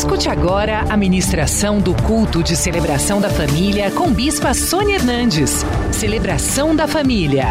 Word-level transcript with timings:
Escute 0.00 0.30
agora 0.30 0.80
a 0.90 0.96
ministração 0.96 1.78
do 1.78 1.94
culto 2.04 2.42
de 2.42 2.56
celebração 2.56 3.20
da 3.20 3.28
família 3.28 3.90
com 3.90 4.10
Bispa 4.10 4.54
Sônia 4.54 4.94
Hernandes. 4.94 5.56
Celebração 5.92 6.74
da 6.74 6.88
família. 6.88 7.48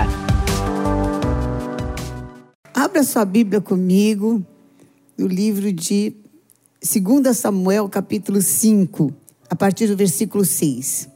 Abra 2.73 3.03
sua 3.03 3.23
Bíblia 3.23 3.61
comigo 3.61 4.43
no 5.15 5.27
livro 5.27 5.71
de 5.71 6.11
2 6.81 7.37
Samuel, 7.37 7.87
capítulo 7.87 8.41
5, 8.41 9.13
a 9.47 9.55
partir 9.55 9.85
do 9.85 9.95
versículo 9.95 10.43
6. 10.43 11.07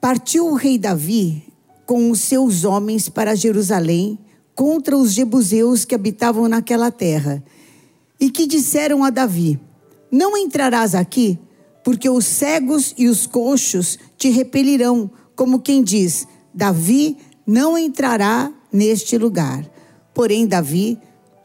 Partiu 0.00 0.48
o 0.48 0.56
rei 0.56 0.78
Davi 0.78 1.44
com 1.86 2.10
os 2.10 2.22
seus 2.22 2.64
homens 2.64 3.08
para 3.08 3.36
Jerusalém 3.36 4.18
contra 4.52 4.96
os 4.96 5.12
jebuseus 5.12 5.84
que 5.84 5.94
habitavam 5.94 6.48
naquela 6.48 6.90
terra 6.90 7.40
e 8.18 8.30
que 8.30 8.48
disseram 8.48 9.04
a 9.04 9.10
Davi: 9.10 9.60
Não 10.16 10.34
entrarás 10.34 10.94
aqui, 10.94 11.38
porque 11.84 12.08
os 12.08 12.24
cegos 12.24 12.94
e 12.96 13.06
os 13.06 13.26
coxos 13.26 13.98
te 14.16 14.30
repelirão, 14.30 15.10
como 15.34 15.60
quem 15.60 15.82
diz: 15.82 16.26
Davi 16.54 17.18
não 17.46 17.76
entrará 17.76 18.50
neste 18.72 19.18
lugar. 19.18 19.70
Porém, 20.14 20.46
Davi 20.46 20.98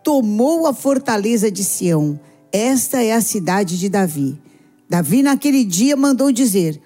tomou 0.05 0.65
a 0.67 0.73
fortaleza 0.73 1.51
de 1.51 1.65
Sião. 1.65 2.17
Esta 2.49 3.03
é 3.03 3.11
a 3.11 3.19
cidade 3.19 3.77
de 3.77 3.89
Davi. 3.89 4.39
Davi, 4.89 5.21
naquele 5.21 5.65
dia, 5.65 5.97
mandou 5.97 6.31
dizer: 6.31 6.81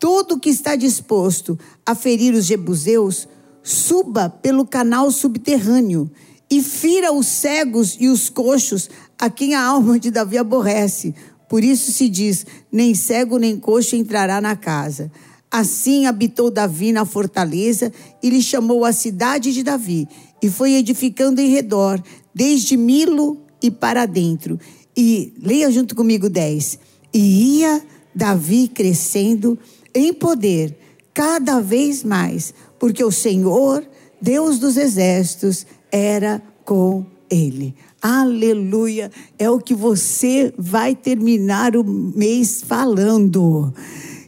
Todo 0.00 0.40
que 0.40 0.48
está 0.48 0.76
disposto 0.76 1.58
a 1.84 1.94
ferir 1.94 2.32
os 2.32 2.46
jebuseus, 2.46 3.28
suba 3.62 4.30
pelo 4.30 4.66
canal 4.66 5.10
subterrâneo 5.10 6.10
e 6.50 6.62
fira 6.62 7.12
os 7.12 7.26
cegos 7.26 7.98
e 8.00 8.08
os 8.08 8.30
coxos 8.30 8.88
a 9.18 9.28
quem 9.28 9.54
a 9.54 9.62
alma 9.62 9.98
de 9.98 10.10
Davi 10.10 10.38
aborrece. 10.38 11.14
Por 11.48 11.64
isso 11.64 11.90
se 11.90 12.08
diz: 12.08 12.46
nem 12.70 12.94
cego 12.94 13.38
nem 13.38 13.58
coxo 13.58 13.96
entrará 13.96 14.40
na 14.40 14.54
casa. 14.54 15.10
Assim 15.50 16.06
habitou 16.06 16.50
Davi 16.50 16.92
na 16.92 17.04
fortaleza 17.04 17.90
e 18.22 18.28
lhe 18.28 18.42
chamou 18.42 18.84
a 18.84 18.92
cidade 18.92 19.52
de 19.52 19.62
Davi, 19.62 20.06
e 20.42 20.50
foi 20.50 20.74
edificando 20.74 21.40
em 21.40 21.48
redor, 21.48 22.02
desde 22.34 22.76
Milo 22.76 23.38
e 23.62 23.70
para 23.70 24.04
dentro. 24.04 24.60
E 24.94 25.32
leia 25.42 25.70
junto 25.70 25.94
comigo 25.94 26.28
10. 26.28 26.78
E 27.14 27.60
ia 27.60 27.82
Davi 28.14 28.68
crescendo 28.68 29.58
em 29.94 30.12
poder 30.12 30.76
cada 31.14 31.60
vez 31.60 32.04
mais, 32.04 32.52
porque 32.78 33.02
o 33.02 33.10
Senhor, 33.10 33.84
Deus 34.20 34.58
dos 34.58 34.76
exércitos, 34.76 35.66
era 35.90 36.42
com 36.64 37.06
ele. 37.30 37.74
Aleluia! 38.00 39.10
É 39.36 39.50
o 39.50 39.58
que 39.58 39.74
você 39.74 40.54
vai 40.56 40.94
terminar 40.94 41.76
o 41.76 41.82
mês 41.82 42.62
falando. 42.62 43.72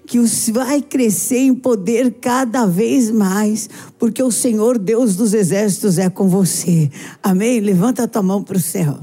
Que 0.05 0.19
vai 0.51 0.83
crescer 0.83 1.39
em 1.39 1.55
poder 1.55 2.15
cada 2.21 2.67
vez 2.67 3.13
mais, 3.13 3.71
porque 3.97 4.21
o 4.21 4.33
Senhor 4.33 4.77
Deus 4.77 5.15
dos 5.15 5.33
exércitos 5.33 5.99
é 5.99 6.11
com 6.11 6.29
você. 6.29 6.91
Amém? 7.23 7.61
Levanta 7.61 8.03
a 8.03 8.09
tua 8.09 8.23
mão 8.23 8.43
para 8.43 8.57
o 8.57 8.61
céu. 8.61 8.99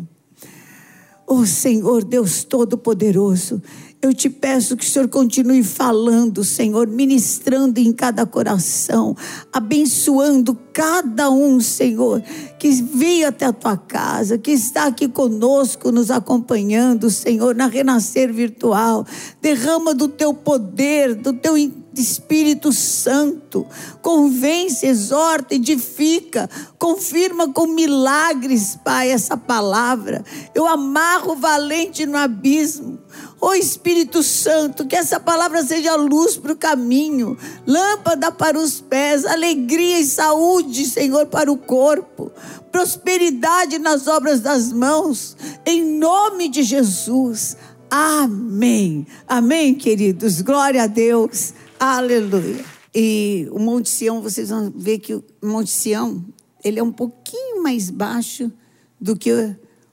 O 1.26 1.40
oh, 1.40 1.46
Senhor 1.46 2.04
Deus 2.04 2.44
Todo-Poderoso, 2.44 3.62
eu 4.08 4.14
te 4.14 4.30
peço 4.30 4.78
que 4.78 4.86
o 4.86 4.88
Senhor 4.88 5.08
continue 5.08 5.64
falando, 5.64 6.44
Senhor, 6.44 6.88
ministrando 6.88 7.80
em 7.80 7.92
cada 7.92 8.26
coração, 8.26 9.16
abençoando 9.52 10.58
cada 10.74 11.30
um, 11.30 11.60
Senhor, 11.60 12.22
que 12.60 12.70
veio 12.70 13.28
até 13.28 13.46
a 13.46 13.54
tua 13.54 13.76
casa, 13.76 14.38
que 14.38 14.52
está 14.52 14.86
aqui 14.86 15.08
conosco, 15.08 15.92
nos 15.92 16.10
acompanhando, 16.12 17.10
Senhor, 17.10 17.56
na 17.56 17.68
renascer 17.68 18.32
virtual. 18.32 19.06
Derrama 19.42 19.94
do 19.94 20.08
teu 20.08 20.34
poder, 20.34 21.16
do 21.16 21.34
teu 21.34 21.58
Espírito 22.00 22.72
Santo, 22.72 23.66
convence, 24.02 24.86
exorta, 24.86 25.56
edifica, 25.56 26.50
confirma 26.78 27.52
com 27.52 27.68
milagres, 27.68 28.78
Pai, 28.84 29.10
essa 29.10 29.36
palavra. 29.36 30.24
Eu 30.54 30.68
amarro 30.68 31.36
valente 31.36 32.06
no 32.06 32.18
abismo. 32.18 33.00
Ó 33.40 33.50
oh, 33.50 33.54
Espírito 33.54 34.24
Santo, 34.24 34.88
que 34.88 34.96
essa 34.96 35.20
palavra 35.20 35.64
seja 35.64 35.96
luz 35.96 36.38
para 36.38 36.54
o 36.54 36.58
caminho, 36.58 37.38
lâmpada 37.68 38.32
para 38.32 38.58
os 38.58 38.82
pés, 38.82 39.26
alegria 39.26 40.00
e 40.00 40.06
saúde, 40.06 40.86
Senhor, 40.86 41.28
para 41.28 41.52
o 41.52 41.58
corpo, 41.58 42.32
prosperidade 42.72 43.78
nas 43.78 44.08
obras 44.08 44.42
das 44.42 44.74
mãos, 44.74 45.38
em 45.66 45.84
nome 45.84 46.50
de 46.50 46.64
Jesus. 46.64 47.56
Amém. 47.90 49.06
Amém, 49.28 49.76
queridos. 49.76 50.42
Glória 50.42 50.84
a 50.84 50.88
Deus. 50.88 51.54
Aleluia. 51.80 52.66
E 52.94 53.48
o 53.52 53.60
Monte 53.60 53.90
Sião, 53.90 54.20
vocês 54.20 54.50
vão 54.50 54.74
ver 54.76 54.98
que 54.98 55.14
o 55.14 55.24
Monte 55.44 55.70
Sião, 55.70 56.26
ele 56.64 56.80
é 56.80 56.84
um 56.84 56.92
pouquinho 56.92 57.62
mais 57.62 57.92
baixo 57.92 58.52
do 59.00 59.16
que 59.16 59.32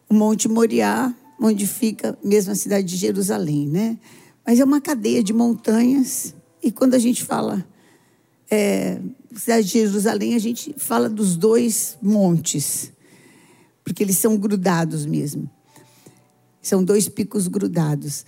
o 0.09 0.15
Monte 0.15 0.49
Moriá, 0.49 1.15
onde 1.41 1.67
fica 1.67 2.19
mesmo 2.23 2.53
a 2.53 2.55
cidade 2.55 2.87
de 2.87 2.97
Jerusalém, 2.97 3.69
né? 3.69 3.99
Mas 4.47 4.61
é 4.61 4.65
uma 4.65 4.81
cadeia 4.81 5.23
de 5.23 5.33
montanhas, 5.33 6.35
e 6.63 6.71
quando 6.71 6.95
a 6.95 6.99
gente 6.99 7.25
fala 7.25 7.65
é, 8.51 9.01
cidade 9.35 9.67
de 9.67 9.73
Jerusalém, 9.73 10.35
a 10.35 10.39
gente 10.39 10.75
fala 10.79 11.09
dos 11.09 11.37
dois 11.37 11.99
montes, 12.01 12.93
porque 13.85 14.03
eles 14.03 14.19
são 14.19 14.37
grudados 14.37 15.05
mesmo. 15.05 15.51
São 16.63 16.83
dois 16.83 17.09
picos 17.09 17.49
grudados. 17.49 18.25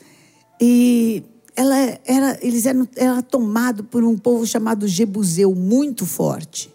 E 0.61 1.23
ela 1.55 1.77
era, 2.05 2.39
eles 2.43 2.67
eram, 2.67 2.87
era 2.95 3.23
tomado 3.23 3.85
por 3.85 4.05
um 4.05 4.19
povo 4.19 4.47
chamado 4.47 4.87
Jebuseu, 4.87 5.55
muito 5.55 6.05
forte. 6.05 6.71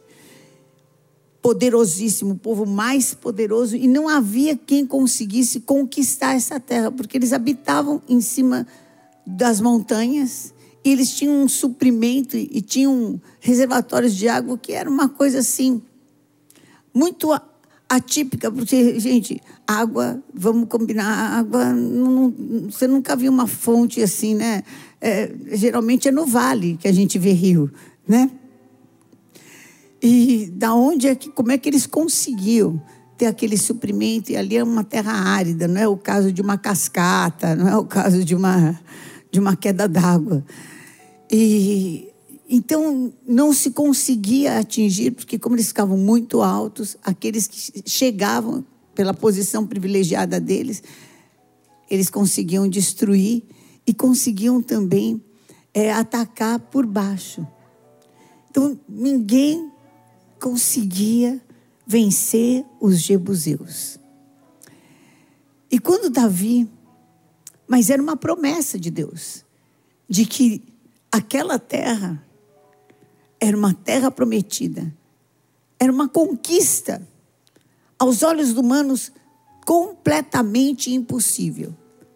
Poderosíssimo, 1.41 2.33
o 2.33 2.37
povo 2.37 2.65
mais 2.65 3.13
poderoso, 3.13 3.75
e 3.75 3.87
não 3.87 4.07
havia 4.07 4.55
quem 4.55 4.85
conseguisse 4.85 5.61
conquistar 5.61 6.35
essa 6.35 6.59
terra, 6.59 6.91
porque 6.91 7.17
eles 7.17 7.33
habitavam 7.33 8.01
em 8.07 8.21
cima 8.21 8.67
das 9.25 9.59
montanhas, 9.59 10.53
e 10.83 10.91
eles 10.91 11.11
tinham 11.11 11.43
um 11.43 11.47
suprimento 11.47 12.35
e 12.37 12.61
tinham 12.61 13.21
reservatórios 13.39 14.15
de 14.15 14.27
água 14.27 14.57
que 14.57 14.73
era 14.73 14.89
uma 14.89 15.07
coisa 15.07 15.39
assim, 15.39 15.81
muito 16.93 17.31
atípica, 17.87 18.51
porque, 18.51 18.99
gente, 18.99 19.41
água, 19.67 20.23
vamos 20.33 20.69
combinar, 20.69 21.37
água, 21.37 21.73
não, 21.73 22.33
você 22.69 22.87
nunca 22.87 23.15
viu 23.15 23.31
uma 23.31 23.47
fonte 23.47 24.01
assim, 24.01 24.33
né? 24.33 24.63
É, 24.99 25.29
geralmente 25.51 26.07
é 26.07 26.11
no 26.11 26.25
vale 26.25 26.77
que 26.77 26.87
a 26.87 26.91
gente 26.91 27.19
vê 27.19 27.31
rio, 27.33 27.69
né? 28.07 28.31
E 30.01 30.51
da 30.53 30.73
onde 30.73 31.07
é 31.07 31.15
que, 31.15 31.29
como 31.29 31.51
é 31.51 31.57
que 31.57 31.69
eles 31.69 31.85
conseguiam 31.85 32.81
ter 33.17 33.27
aquele 33.27 33.57
suprimento? 33.57 34.31
E 34.31 34.35
ali 34.35 34.57
é 34.57 34.63
uma 34.63 34.83
terra 34.83 35.13
árida, 35.13 35.67
não 35.67 35.79
é 35.79 35.87
o 35.87 35.95
caso 35.95 36.31
de 36.31 36.41
uma 36.41 36.57
cascata, 36.57 37.55
não 37.55 37.67
é 37.67 37.77
o 37.77 37.85
caso 37.85 38.25
de 38.25 38.33
uma, 38.33 38.79
de 39.31 39.39
uma 39.39 39.55
queda 39.55 39.87
d'água. 39.87 40.43
E 41.31 42.11
então, 42.53 43.13
não 43.25 43.53
se 43.53 43.71
conseguia 43.71 44.59
atingir, 44.59 45.11
porque, 45.11 45.39
como 45.39 45.55
eles 45.55 45.69
ficavam 45.69 45.97
muito 45.97 46.41
altos, 46.41 46.97
aqueles 47.01 47.47
que 47.47 47.81
chegavam 47.89 48.65
pela 48.93 49.13
posição 49.13 49.65
privilegiada 49.65 50.37
deles, 50.37 50.83
eles 51.89 52.09
conseguiam 52.09 52.67
destruir 52.67 53.43
e 53.87 53.93
conseguiam 53.93 54.61
também 54.61 55.23
é, 55.73 55.93
atacar 55.93 56.59
por 56.59 56.85
baixo. 56.85 57.47
Então, 58.49 58.77
ninguém 58.89 59.71
conseguia 60.41 61.39
vencer 61.85 62.65
os 62.79 62.99
jebuseus. 62.99 63.99
E 65.69 65.77
quando 65.77 66.09
Davi, 66.09 66.67
mas 67.67 67.91
era 67.91 68.01
uma 68.01 68.17
promessa 68.17 68.79
de 68.79 68.89
Deus, 68.89 69.45
de 70.09 70.25
que 70.25 70.63
aquela 71.11 71.59
terra 71.59 72.25
era 73.39 73.55
uma 73.55 73.73
terra 73.73 74.09
prometida. 74.09 74.93
Era 75.79 75.91
uma 75.91 76.09
conquista. 76.09 77.07
Aos 77.97 78.23
olhos 78.23 78.51
humanos, 78.51 79.11
completamente 79.65 80.91
impossível. 80.91 81.75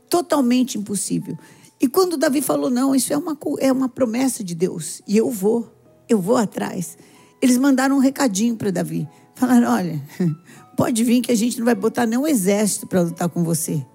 Totalmente 0.09 0.77
impossível. 0.77 1.37
E 1.79 1.87
quando 1.87 2.17
Davi 2.17 2.41
falou: 2.41 2.69
Não, 2.69 2.95
isso 2.95 3.13
é 3.13 3.17
uma, 3.17 3.37
é 3.59 3.71
uma 3.71 3.89
promessa 3.89 4.43
de 4.43 4.55
Deus. 4.55 5.01
E 5.07 5.15
eu 5.15 5.29
vou, 5.29 5.71
eu 6.09 6.19
vou 6.19 6.37
atrás. 6.37 6.97
Eles 7.41 7.57
mandaram 7.57 7.97
um 7.97 7.99
recadinho 7.99 8.55
para 8.55 8.71
Davi. 8.71 9.07
Falaram: 9.35 9.71
Olha, 9.71 10.01
pode 10.75 11.03
vir 11.03 11.21
que 11.21 11.31
a 11.31 11.35
gente 11.35 11.57
não 11.57 11.65
vai 11.65 11.75
botar 11.75 12.05
nenhum 12.05 12.27
exército 12.27 12.87
para 12.87 13.01
lutar 13.01 13.29
com 13.29 13.43
você. 13.43 13.85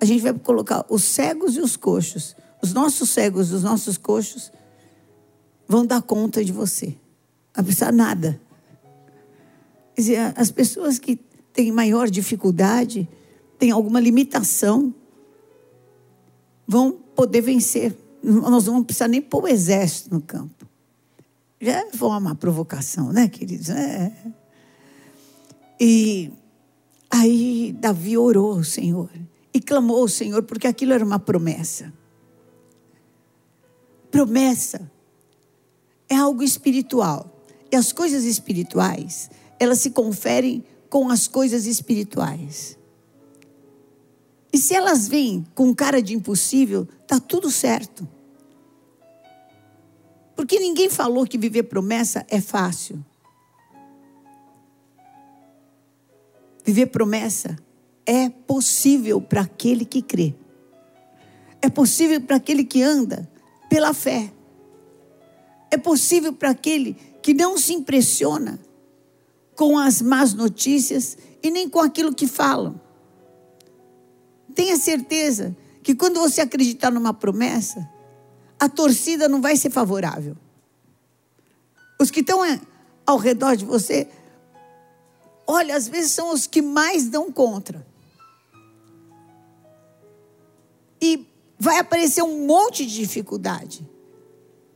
A 0.00 0.04
gente 0.04 0.22
vai 0.22 0.32
colocar 0.34 0.84
os 0.88 1.04
cegos 1.04 1.56
e 1.56 1.60
os 1.60 1.76
coxos. 1.76 2.36
Os 2.62 2.72
nossos 2.72 3.10
cegos, 3.10 3.52
os 3.52 3.62
nossos 3.62 3.98
coxos 3.98 4.50
vão 5.66 5.84
dar 5.84 6.02
conta 6.02 6.44
de 6.44 6.52
você. 6.52 6.96
Não 7.56 7.64
precisa 7.64 7.92
nada. 7.92 8.40
Quer 9.94 10.00
dizer, 10.00 10.32
as 10.36 10.50
pessoas 10.50 10.98
que 10.98 11.16
têm 11.52 11.70
maior 11.70 12.10
dificuldade, 12.10 13.08
têm 13.58 13.70
alguma 13.70 14.00
limitação, 14.00 14.94
vão 16.66 16.92
poder 16.92 17.40
vencer. 17.40 17.96
Nós 18.22 18.66
não 18.66 18.72
vamos 18.72 18.86
precisar 18.86 19.08
nem 19.08 19.22
pôr 19.22 19.44
o 19.44 19.48
exército 19.48 20.12
no 20.12 20.20
campo. 20.20 20.66
Já 21.64 21.86
foi 21.92 22.08
uma 22.08 22.34
provocação, 22.34 23.10
né, 23.10 23.26
queridos? 23.26 23.70
É. 23.70 24.12
E 25.80 26.30
aí 27.10 27.74
Davi 27.80 28.18
orou 28.18 28.52
ao 28.52 28.64
Senhor 28.64 29.10
e 29.52 29.60
clamou 29.60 30.02
ao 30.02 30.08
Senhor, 30.08 30.42
porque 30.42 30.66
aquilo 30.66 30.92
era 30.92 31.02
uma 31.04 31.18
promessa. 31.18 31.90
Promessa 34.10 34.90
é 36.08 36.16
algo 36.16 36.42
espiritual. 36.42 37.30
E 37.72 37.76
as 37.76 37.92
coisas 37.92 38.24
espirituais, 38.24 39.30
elas 39.58 39.78
se 39.78 39.90
conferem 39.90 40.62
com 40.90 41.08
as 41.08 41.26
coisas 41.26 41.66
espirituais. 41.66 42.78
E 44.52 44.58
se 44.58 44.74
elas 44.74 45.08
vêm 45.08 45.44
com 45.54 45.74
cara 45.74 46.02
de 46.02 46.14
impossível, 46.14 46.86
tá 47.08 47.18
tudo 47.18 47.50
certo. 47.50 48.06
Porque 50.36 50.58
ninguém 50.58 50.90
falou 50.90 51.26
que 51.26 51.38
viver 51.38 51.64
promessa 51.64 52.26
é 52.28 52.40
fácil. 52.40 53.04
Viver 56.64 56.86
promessa 56.86 57.56
é 58.06 58.28
possível 58.28 59.20
para 59.20 59.42
aquele 59.42 59.84
que 59.84 60.02
crê. 60.02 60.34
É 61.60 61.68
possível 61.68 62.20
para 62.20 62.36
aquele 62.36 62.64
que 62.64 62.82
anda 62.82 63.30
pela 63.68 63.94
fé. 63.94 64.32
É 65.70 65.76
possível 65.76 66.32
para 66.32 66.50
aquele 66.50 66.94
que 67.22 67.34
não 67.34 67.56
se 67.56 67.72
impressiona 67.72 68.58
com 69.54 69.78
as 69.78 70.02
más 70.02 70.34
notícias 70.34 71.16
e 71.42 71.50
nem 71.50 71.68
com 71.68 71.80
aquilo 71.80 72.14
que 72.14 72.26
falam. 72.26 72.80
Tenha 74.54 74.76
certeza 74.76 75.56
que 75.82 75.94
quando 75.94 76.20
você 76.20 76.40
acreditar 76.40 76.90
numa 76.90 77.12
promessa, 77.12 77.88
a 78.64 78.68
torcida 78.68 79.28
não 79.28 79.42
vai 79.42 79.56
ser 79.56 79.68
favorável. 79.68 80.34
Os 82.00 82.10
que 82.10 82.20
estão 82.20 82.42
é, 82.42 82.58
ao 83.06 83.18
redor 83.18 83.56
de 83.56 83.64
você, 83.66 84.08
olha, 85.46 85.76
às 85.76 85.86
vezes 85.86 86.12
são 86.12 86.32
os 86.32 86.46
que 86.46 86.62
mais 86.62 87.06
dão 87.06 87.30
contra. 87.30 87.86
E 91.00 91.26
vai 91.58 91.78
aparecer 91.78 92.22
um 92.22 92.46
monte 92.46 92.86
de 92.86 92.94
dificuldade, 92.94 93.86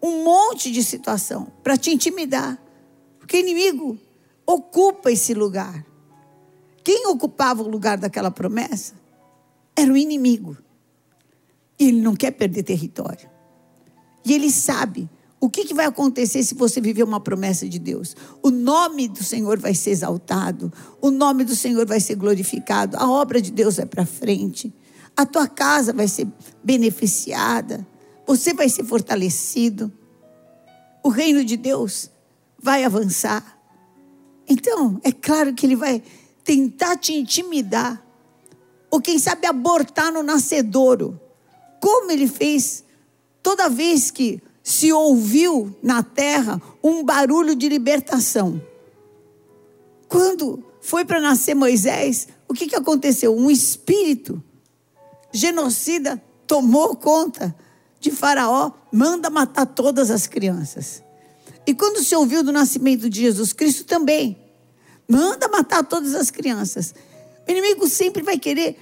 um 0.02 0.22
monte 0.22 0.70
de 0.70 0.84
situação 0.84 1.50
para 1.62 1.78
te 1.78 1.90
intimidar. 1.90 2.60
Porque 3.18 3.38
o 3.38 3.40
inimigo 3.40 3.98
ocupa 4.46 5.10
esse 5.10 5.32
lugar. 5.32 5.84
Quem 6.84 7.06
ocupava 7.06 7.62
o 7.62 7.68
lugar 7.68 7.96
daquela 7.96 8.30
promessa 8.30 8.92
era 9.74 9.90
o 9.90 9.96
inimigo. 9.96 10.58
E 11.78 11.88
ele 11.88 12.02
não 12.02 12.14
quer 12.14 12.32
perder 12.32 12.64
território. 12.64 13.37
E 14.24 14.32
ele 14.32 14.50
sabe 14.50 15.08
o 15.40 15.48
que, 15.48 15.64
que, 15.64 15.74
vai 15.74 15.86
acontecer 15.86 16.42
se 16.42 16.54
você 16.54 16.80
viver 16.80 17.04
uma 17.04 17.20
promessa 17.20 17.68
de 17.68 17.78
Deus? 17.78 18.16
O 18.42 18.50
nome 18.50 19.06
do 19.06 19.22
Senhor 19.22 19.58
vai 19.58 19.72
ser 19.72 19.90
exaltado, 19.90 20.72
o 21.00 21.10
nome 21.10 21.44
do 21.44 21.54
Senhor 21.54 21.86
vai 21.86 22.00
ser 22.00 22.16
glorificado, 22.16 22.96
a 22.96 23.08
obra 23.08 23.40
de 23.40 23.52
Deus 23.52 23.76
vai 23.76 23.86
para 23.86 24.04
frente, 24.04 24.74
a 25.16 25.24
tua 25.24 25.46
casa 25.46 25.92
vai 25.92 26.08
ser 26.08 26.26
beneficiada, 26.62 27.86
você 28.26 28.52
vai 28.52 28.68
ser 28.68 28.84
fortalecido, 28.84 29.92
o 31.04 31.08
reino 31.08 31.44
de 31.44 31.56
Deus 31.56 32.10
vai 32.60 32.82
avançar. 32.82 33.58
Então, 34.48 35.00
é 35.04 35.12
claro 35.12 35.54
que 35.54 35.64
ele 35.64 35.76
vai 35.76 36.02
tentar 36.42 36.96
te 36.96 37.12
intimidar, 37.12 38.04
ou 38.90 39.00
quem 39.00 39.20
sabe 39.20 39.46
abortar 39.46 40.12
no 40.12 40.22
nascedouro, 40.24 41.20
como 41.80 42.10
ele 42.10 42.26
fez 42.26 42.82
toda 43.48 43.70
vez 43.70 44.10
que 44.10 44.42
se 44.62 44.92
ouviu 44.92 45.74
na 45.82 46.02
terra 46.02 46.60
um 46.84 47.02
barulho 47.02 47.54
de 47.54 47.66
libertação. 47.66 48.60
Quando 50.06 50.62
foi 50.82 51.02
para 51.02 51.18
nascer 51.18 51.54
Moisés, 51.54 52.28
o 52.46 52.52
que, 52.52 52.66
que 52.66 52.76
aconteceu? 52.76 53.34
Um 53.34 53.50
espírito 53.50 54.44
genocida 55.32 56.22
tomou 56.46 56.94
conta 56.94 57.56
de 57.98 58.10
Faraó, 58.10 58.72
manda 58.92 59.30
matar 59.30 59.64
todas 59.64 60.10
as 60.10 60.26
crianças. 60.26 61.02
E 61.66 61.72
quando 61.72 62.04
se 62.04 62.14
ouviu 62.14 62.42
do 62.42 62.52
nascimento 62.52 63.08
de 63.08 63.22
Jesus 63.22 63.54
Cristo 63.54 63.86
também, 63.86 64.36
manda 65.08 65.48
matar 65.48 65.82
todas 65.84 66.14
as 66.14 66.30
crianças. 66.30 66.94
O 67.48 67.50
inimigo 67.50 67.88
sempre 67.88 68.22
vai 68.22 68.38
querer, 68.38 68.76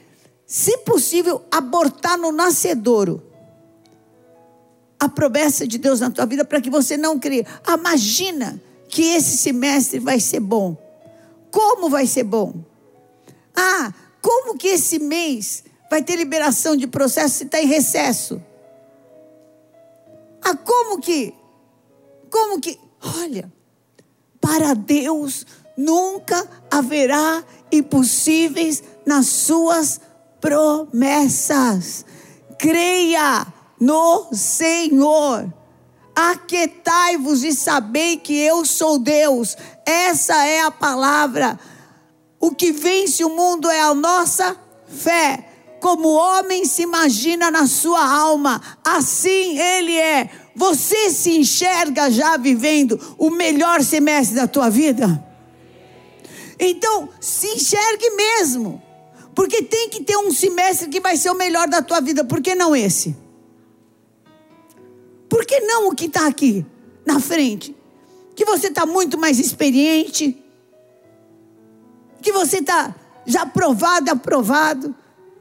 se 0.44 0.78
possível, 0.78 1.44
abortar 1.52 2.18
no 2.18 2.32
nascedouro 2.32 3.25
a 4.98 5.08
promessa 5.08 5.66
de 5.66 5.78
Deus 5.78 6.00
na 6.00 6.10
tua 6.10 6.26
vida 6.26 6.44
para 6.44 6.60
que 6.60 6.70
você 6.70 6.96
não 6.96 7.18
crie. 7.18 7.46
Imagina 7.66 8.60
que 8.88 9.02
esse 9.02 9.36
semestre 9.36 9.98
vai 9.98 10.20
ser 10.20 10.40
bom. 10.40 10.76
Como 11.50 11.88
vai 11.88 12.06
ser 12.06 12.24
bom? 12.24 12.54
Ah, 13.54 13.92
como 14.20 14.56
que 14.56 14.68
esse 14.68 14.98
mês 14.98 15.64
vai 15.90 16.02
ter 16.02 16.16
liberação 16.16 16.76
de 16.76 16.86
processo 16.86 17.36
se 17.36 17.44
está 17.44 17.60
em 17.60 17.66
recesso? 17.66 18.42
Ah, 20.42 20.56
como 20.56 21.00
que? 21.00 21.34
Como 22.30 22.60
que? 22.60 22.78
Olha, 23.20 23.52
para 24.40 24.74
Deus 24.74 25.46
nunca 25.76 26.48
haverá 26.70 27.44
impossíveis 27.70 28.82
nas 29.04 29.26
suas 29.26 30.00
promessas. 30.40 32.04
Creia 32.58 33.46
no 33.80 34.28
Senhor. 34.32 35.52
Aquetai-vos 36.14 37.44
e 37.44 37.52
sabei 37.52 38.16
que 38.16 38.34
eu 38.38 38.64
sou 38.64 38.98
Deus. 38.98 39.56
Essa 39.84 40.46
é 40.46 40.62
a 40.62 40.70
palavra. 40.70 41.58
O 42.40 42.50
que 42.52 42.72
vence 42.72 43.24
o 43.24 43.30
mundo 43.30 43.68
é 43.68 43.80
a 43.80 43.94
nossa 43.94 44.56
fé. 44.86 45.46
Como 45.80 46.08
o 46.08 46.14
homem 46.14 46.64
se 46.64 46.82
imagina 46.82 47.50
na 47.50 47.66
sua 47.66 48.02
alma, 48.02 48.60
assim 48.82 49.58
ele 49.58 49.96
é. 49.96 50.30
Você 50.54 51.10
se 51.10 51.36
enxerga 51.36 52.10
já 52.10 52.38
vivendo 52.38 52.98
o 53.18 53.28
melhor 53.28 53.82
semestre 53.82 54.36
da 54.36 54.48
tua 54.48 54.70
vida? 54.70 55.22
Então, 56.58 57.10
se 57.20 57.46
enxergue 57.48 58.10
mesmo. 58.10 58.82
Porque 59.34 59.62
tem 59.62 59.90
que 59.90 60.02
ter 60.02 60.16
um 60.16 60.32
semestre 60.32 60.88
que 60.88 60.98
vai 60.98 61.18
ser 61.18 61.28
o 61.28 61.34
melhor 61.34 61.68
da 61.68 61.82
tua 61.82 62.00
vida. 62.00 62.24
Por 62.24 62.40
que 62.40 62.54
não 62.54 62.74
esse? 62.74 63.14
Por 65.28 65.44
que 65.44 65.60
não 65.60 65.88
o 65.88 65.94
que 65.94 66.06
está 66.06 66.26
aqui 66.26 66.64
na 67.04 67.20
frente? 67.20 67.76
Que 68.34 68.44
você 68.44 68.68
está 68.68 68.84
muito 68.86 69.18
mais 69.18 69.38
experiente, 69.38 70.42
que 72.22 72.32
você 72.32 72.58
está 72.58 72.94
já 73.24 73.42
aprovado, 73.42 74.10
aprovado, 74.10 74.94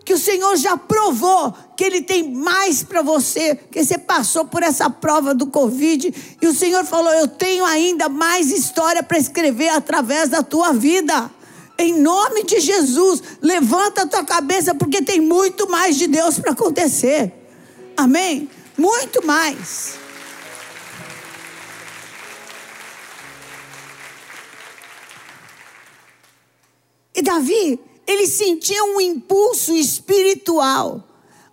que 0.05 0.13
o 0.13 0.19
Senhor 0.19 0.55
já 0.55 0.77
provou 0.77 1.53
que 1.75 1.83
Ele 1.83 2.01
tem 2.01 2.31
mais 2.31 2.83
para 2.83 3.01
você, 3.01 3.55
que 3.55 3.83
você 3.83 3.97
passou 3.97 4.45
por 4.45 4.61
essa 4.61 4.87
prova 4.87 5.33
do 5.33 5.47
Covid 5.47 6.13
e 6.39 6.47
o 6.47 6.53
Senhor 6.53 6.85
falou: 6.85 7.11
Eu 7.11 7.27
tenho 7.27 7.65
ainda 7.65 8.07
mais 8.07 8.51
história 8.51 9.01
para 9.01 9.17
escrever 9.17 9.69
através 9.69 10.29
da 10.29 10.43
tua 10.43 10.71
vida. 10.73 11.31
Em 11.77 11.99
nome 11.99 12.43
de 12.43 12.59
Jesus, 12.59 13.21
levanta 13.41 14.03
a 14.03 14.07
tua 14.07 14.23
cabeça, 14.23 14.73
porque 14.73 15.01
tem 15.01 15.19
muito 15.19 15.69
mais 15.69 15.97
de 15.97 16.07
Deus 16.07 16.39
para 16.39 16.51
acontecer. 16.51 17.33
Amém? 17.97 18.47
Muito 18.77 19.25
mais. 19.25 19.97
E 27.15 27.21
Davi, 27.21 27.79
ele 28.05 28.27
sentia 28.27 28.83
um 28.83 28.99
impulso 28.99 29.73
espiritual. 29.73 31.01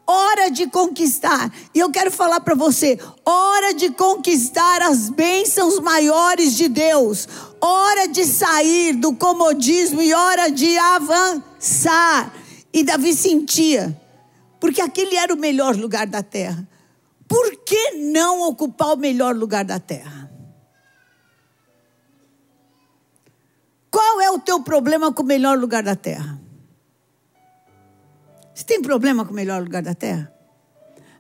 Hora 0.05 0.50
de 0.50 0.67
conquistar. 0.67 1.52
E 1.73 1.79
eu 1.79 1.88
quero 1.88 2.11
falar 2.11 2.41
para 2.41 2.57
você: 2.57 2.99
hora 3.25 3.73
de 3.73 3.91
conquistar 3.91 4.83
as 4.83 5.09
bênçãos 5.09 5.79
maiores 5.79 6.55
de 6.55 6.69
Deus. 6.69 7.29
Hora 7.61 8.09
de 8.09 8.25
sair 8.25 8.95
do 8.95 9.14
comodismo 9.14 10.02
e 10.02 10.12
hora 10.12 10.50
de 10.50 10.76
avançar. 10.76 12.35
E 12.73 12.83
Davi 12.83 13.14
sentia, 13.14 13.97
porque 14.59 14.81
aquele 14.81 15.14
era 15.14 15.33
o 15.33 15.38
melhor 15.38 15.76
lugar 15.76 16.07
da 16.09 16.23
terra 16.23 16.67
por 17.33 17.57
que 17.65 17.93
não 17.93 18.43
ocupar 18.47 18.93
o 18.93 18.97
melhor 18.99 19.35
lugar 19.35 19.65
da 19.65 19.81
terra? 19.81 20.31
Qual 23.91 24.21
é 24.21 24.31
o 24.31 24.39
teu 24.39 24.62
problema 24.62 25.11
com 25.15 25.23
o 25.23 25.27
melhor 25.27 25.59
lugar 25.59 25.83
da 25.83 25.97
terra? 25.97 26.39
Você 28.55 28.65
tem 28.65 28.83
problema 28.83 29.25
com 29.25 29.33
o 29.33 29.35
melhor 29.35 29.62
lugar 29.62 29.83
da 29.83 29.95
terra? 29.95 30.31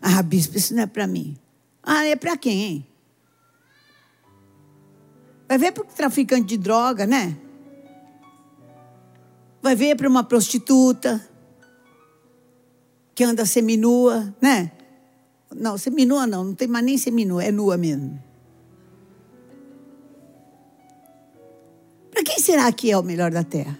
Ah, 0.02 0.22
bispo, 0.22 0.58
isso 0.58 0.74
não 0.74 0.82
é 0.82 0.86
para 0.86 1.06
mim. 1.06 1.34
Ah, 1.82 2.04
é 2.04 2.14
para 2.14 2.36
quem, 2.36 2.62
hein? 2.62 2.86
Vai 5.48 5.56
ver 5.56 5.72
para 5.72 5.82
o 5.82 5.86
traficante 5.86 6.46
de 6.46 6.58
droga, 6.58 7.06
né? 7.06 7.38
Vai 9.62 9.74
ver 9.74 9.96
para 9.96 10.08
uma 10.08 10.24
prostituta 10.24 11.26
que 13.14 13.24
anda 13.24 13.46
seminua, 13.46 14.34
né? 14.42 14.72
Não, 15.54 15.76
seminua 15.78 16.26
não, 16.26 16.44
não 16.44 16.54
tem 16.54 16.68
mais 16.68 16.84
nem 16.84 16.98
seminua, 16.98 17.44
é 17.44 17.50
nua 17.50 17.76
mesmo. 17.76 18.22
Para 22.10 22.22
quem 22.22 22.38
será 22.38 22.70
que 22.72 22.90
é 22.90 22.96
o 22.96 23.02
melhor 23.02 23.30
da 23.30 23.42
terra? 23.42 23.78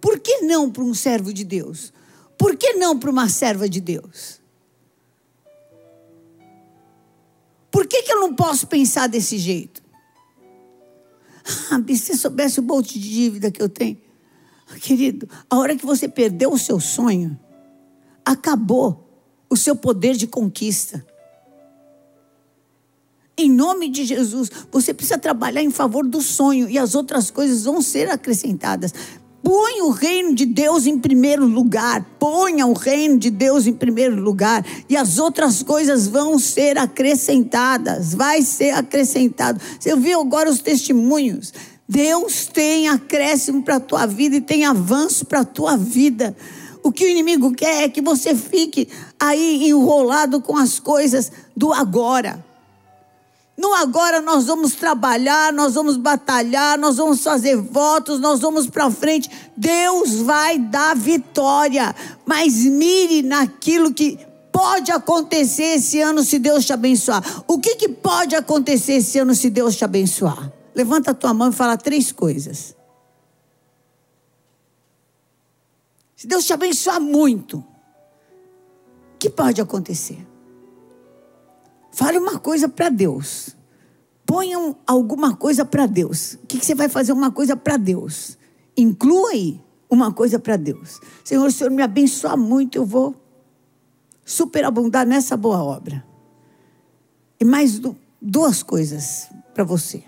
Por 0.00 0.18
que 0.18 0.40
não 0.40 0.70
para 0.70 0.82
um 0.82 0.94
servo 0.94 1.32
de 1.32 1.44
Deus? 1.44 1.92
Por 2.36 2.56
que 2.56 2.72
não 2.74 2.98
para 2.98 3.10
uma 3.10 3.28
serva 3.28 3.68
de 3.68 3.80
Deus? 3.80 4.40
Por 7.70 7.86
que, 7.86 8.02
que 8.02 8.12
eu 8.12 8.20
não 8.20 8.34
posso 8.34 8.66
pensar 8.66 9.08
desse 9.08 9.38
jeito? 9.38 9.82
Ah, 11.70 11.82
se 11.88 11.98
você 11.98 12.16
soubesse 12.16 12.60
o 12.60 12.62
monte 12.62 12.98
de 12.98 13.08
dívida 13.08 13.50
que 13.50 13.62
eu 13.62 13.68
tenho. 13.68 13.98
Querido, 14.80 15.28
a 15.48 15.56
hora 15.58 15.76
que 15.76 15.84
você 15.84 16.08
perdeu 16.08 16.52
o 16.52 16.58
seu 16.58 16.78
sonho, 16.78 17.38
acabou 18.24 19.11
o 19.52 19.56
seu 19.56 19.76
poder 19.76 20.16
de 20.16 20.26
conquista. 20.26 21.04
Em 23.36 23.50
nome 23.50 23.90
de 23.90 24.04
Jesus, 24.04 24.50
você 24.70 24.94
precisa 24.94 25.18
trabalhar 25.18 25.62
em 25.62 25.70
favor 25.70 26.06
do 26.06 26.22
sonho 26.22 26.70
e 26.70 26.78
as 26.78 26.94
outras 26.94 27.30
coisas 27.30 27.64
vão 27.64 27.82
ser 27.82 28.08
acrescentadas. 28.10 28.94
Põe 29.42 29.82
o 29.82 29.90
reino 29.90 30.34
de 30.34 30.46
Deus 30.46 30.86
em 30.86 30.98
primeiro 30.98 31.44
lugar. 31.44 32.02
Ponha 32.18 32.66
o 32.66 32.72
reino 32.72 33.18
de 33.18 33.28
Deus 33.28 33.66
em 33.66 33.74
primeiro 33.74 34.18
lugar. 34.18 34.64
E 34.88 34.96
as 34.96 35.18
outras 35.18 35.62
coisas 35.62 36.06
vão 36.06 36.38
ser 36.38 36.78
acrescentadas. 36.78 38.14
Vai 38.14 38.40
ser 38.40 38.70
acrescentado. 38.70 39.60
Você 39.78 39.94
viu 39.96 40.20
agora 40.20 40.48
os 40.48 40.60
testemunhos? 40.60 41.52
Deus 41.86 42.46
tem 42.46 42.88
acréscimo 42.88 43.62
para 43.62 43.76
a 43.76 43.80
tua 43.80 44.06
vida 44.06 44.36
e 44.36 44.40
tem 44.40 44.64
avanço 44.64 45.26
para 45.26 45.40
a 45.40 45.44
tua 45.44 45.76
vida. 45.76 46.34
O 46.82 46.90
que 46.90 47.04
o 47.04 47.08
inimigo 47.08 47.52
quer 47.52 47.84
é 47.84 47.88
que 47.88 48.02
você 48.02 48.34
fique 48.34 48.88
aí 49.18 49.68
enrolado 49.68 50.40
com 50.40 50.56
as 50.56 50.80
coisas 50.80 51.30
do 51.56 51.72
agora. 51.72 52.44
No 53.56 53.72
agora 53.74 54.20
nós 54.20 54.46
vamos 54.46 54.74
trabalhar, 54.74 55.52
nós 55.52 55.74
vamos 55.74 55.96
batalhar, 55.96 56.78
nós 56.78 56.96
vamos 56.96 57.22
fazer 57.22 57.56
votos, 57.56 58.18
nós 58.18 58.40
vamos 58.40 58.66
para 58.66 58.90
frente. 58.90 59.30
Deus 59.56 60.14
vai 60.16 60.58
dar 60.58 60.96
vitória, 60.96 61.94
mas 62.26 62.54
mire 62.64 63.22
naquilo 63.22 63.92
que 63.92 64.18
pode 64.50 64.90
acontecer 64.90 65.76
esse 65.76 66.00
ano 66.00 66.24
se 66.24 66.38
Deus 66.38 66.64
te 66.64 66.72
abençoar. 66.72 67.22
O 67.46 67.58
que, 67.58 67.76
que 67.76 67.88
pode 67.88 68.34
acontecer 68.34 68.94
esse 68.94 69.18
ano 69.18 69.34
se 69.34 69.48
Deus 69.48 69.76
te 69.76 69.84
abençoar? 69.84 70.50
Levanta 70.74 71.10
a 71.12 71.14
tua 71.14 71.32
mão 71.32 71.50
e 71.50 71.52
fala 71.52 71.76
três 71.76 72.10
coisas. 72.10 72.74
Se 76.22 76.28
Deus 76.28 76.44
te 76.44 76.52
abençoar 76.52 77.00
muito, 77.00 77.58
o 77.58 77.64
que 79.18 79.28
pode 79.28 79.60
acontecer? 79.60 80.24
Fale 81.90 82.16
uma 82.16 82.38
coisa 82.38 82.68
para 82.68 82.88
Deus. 82.88 83.56
Ponha 84.24 84.56
alguma 84.86 85.34
coisa 85.34 85.64
para 85.64 85.84
Deus. 85.84 86.34
O 86.34 86.46
que, 86.46 86.60
que 86.60 86.64
você 86.64 86.76
vai 86.76 86.88
fazer 86.88 87.10
uma 87.10 87.32
coisa 87.32 87.56
para 87.56 87.76
Deus? 87.76 88.38
Inclua 88.76 89.30
aí 89.30 89.60
uma 89.90 90.12
coisa 90.12 90.38
para 90.38 90.56
Deus. 90.56 91.00
Senhor, 91.24 91.44
o 91.44 91.50
Senhor 91.50 91.72
me 91.72 91.82
abençoa 91.82 92.36
muito, 92.36 92.76
eu 92.76 92.86
vou 92.86 93.16
superabundar 94.24 95.04
nessa 95.04 95.36
boa 95.36 95.60
obra. 95.60 96.06
E 97.40 97.44
mais 97.44 97.80
duas 98.20 98.62
coisas 98.62 99.28
para 99.52 99.64
você. 99.64 100.04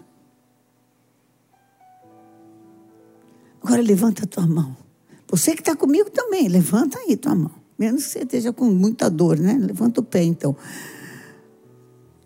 Agora 3.60 3.82
levanta 3.82 4.22
a 4.22 4.28
tua 4.28 4.46
mão. 4.46 4.83
Você 5.30 5.54
que 5.54 5.60
está 5.60 5.74
comigo 5.74 6.10
também, 6.10 6.48
levanta 6.48 6.98
aí 6.98 7.16
tua 7.16 7.34
mão. 7.34 7.50
Menos 7.78 8.04
que 8.04 8.10
você 8.10 8.18
esteja 8.20 8.52
com 8.52 8.66
muita 8.66 9.10
dor, 9.10 9.38
né? 9.38 9.58
Levanta 9.60 10.00
o 10.00 10.04
pé 10.04 10.22
então. 10.22 10.56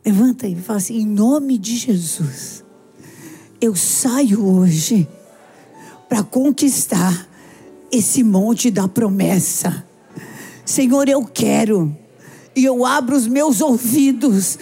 Levanta 0.04 0.46
e 0.46 0.54
fala 0.56 0.78
assim: 0.78 0.98
em 0.98 1.06
nome 1.06 1.56
de 1.56 1.76
Jesus, 1.76 2.64
eu 3.60 3.74
saio 3.74 4.44
hoje 4.46 5.08
para 6.08 6.22
conquistar 6.22 7.28
esse 7.90 8.22
monte 8.22 8.70
da 8.70 8.86
promessa. 8.86 9.84
Senhor, 10.64 11.08
eu 11.08 11.24
quero, 11.24 11.96
e 12.54 12.64
eu 12.64 12.84
abro 12.84 13.16
os 13.16 13.26
meus 13.26 13.60
ouvidos 13.60 14.58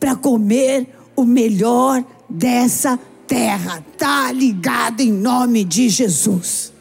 para 0.00 0.16
comer 0.16 0.88
o 1.14 1.24
melhor 1.24 2.02
dessa 2.28 2.98
terra. 3.26 3.84
Tá 3.98 4.32
ligado 4.32 5.00
em 5.00 5.12
nome 5.12 5.64
de 5.64 5.88
Jesus. 5.88 6.72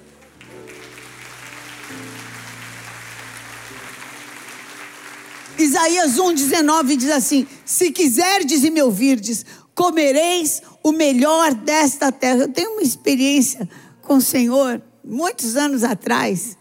Isaías 5.57 6.17
1,19 6.17 6.95
diz 6.97 7.11
assim: 7.11 7.47
Se 7.65 7.91
quiserdes 7.91 8.63
e 8.63 8.69
me 8.69 8.81
ouvirdes, 8.81 9.45
comereis 9.73 10.61
o 10.83 10.91
melhor 10.91 11.53
desta 11.53 12.11
terra. 12.11 12.41
Eu 12.41 12.49
tenho 12.49 12.73
uma 12.73 12.81
experiência 12.81 13.67
com 14.01 14.17
o 14.17 14.21
Senhor, 14.21 14.81
muitos 15.03 15.55
anos 15.55 15.83
atrás. 15.83 16.57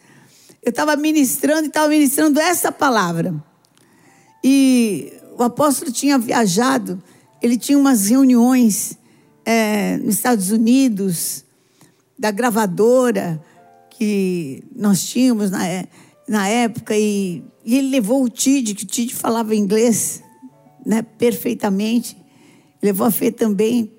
Eu 0.63 0.71
estava 0.71 0.97
ministrando 0.97 1.65
e 1.65 1.69
estava 1.69 1.89
ministrando 1.89 2.41
essa 2.41 2.73
palavra. 2.73 3.35
E 4.43 5.13
o 5.39 5.43
apóstolo 5.43 5.93
tinha 5.93 6.19
viajado, 6.19 7.03
ele 7.43 7.57
tinha 7.57 7.79
umas 7.79 8.09
reuniões 8.09 8.99
é, 9.45 9.97
nos 9.99 10.17
Estados 10.17 10.51
Unidos, 10.51 11.45
da 12.19 12.31
gravadora 12.31 13.43
que 13.91 14.65
nós 14.75 15.05
tínhamos 15.05 15.51
na, 15.51 15.67
é, 15.67 15.87
na 16.29 16.49
época, 16.49 16.97
e 16.97 17.43
e 17.67 17.75
ele 17.75 17.89
levou 17.89 18.23
o 18.23 18.29
Tid, 18.29 18.77
que 18.77 18.85
o 18.85 18.87
Tid 18.87 19.13
falava 19.13 19.53
inglês 19.53 20.23
né, 20.87 21.03
perfeitamente. 21.03 22.17
Levou 22.81 23.05
a 23.05 23.11
Fê 23.11 23.33
também. 23.33 23.93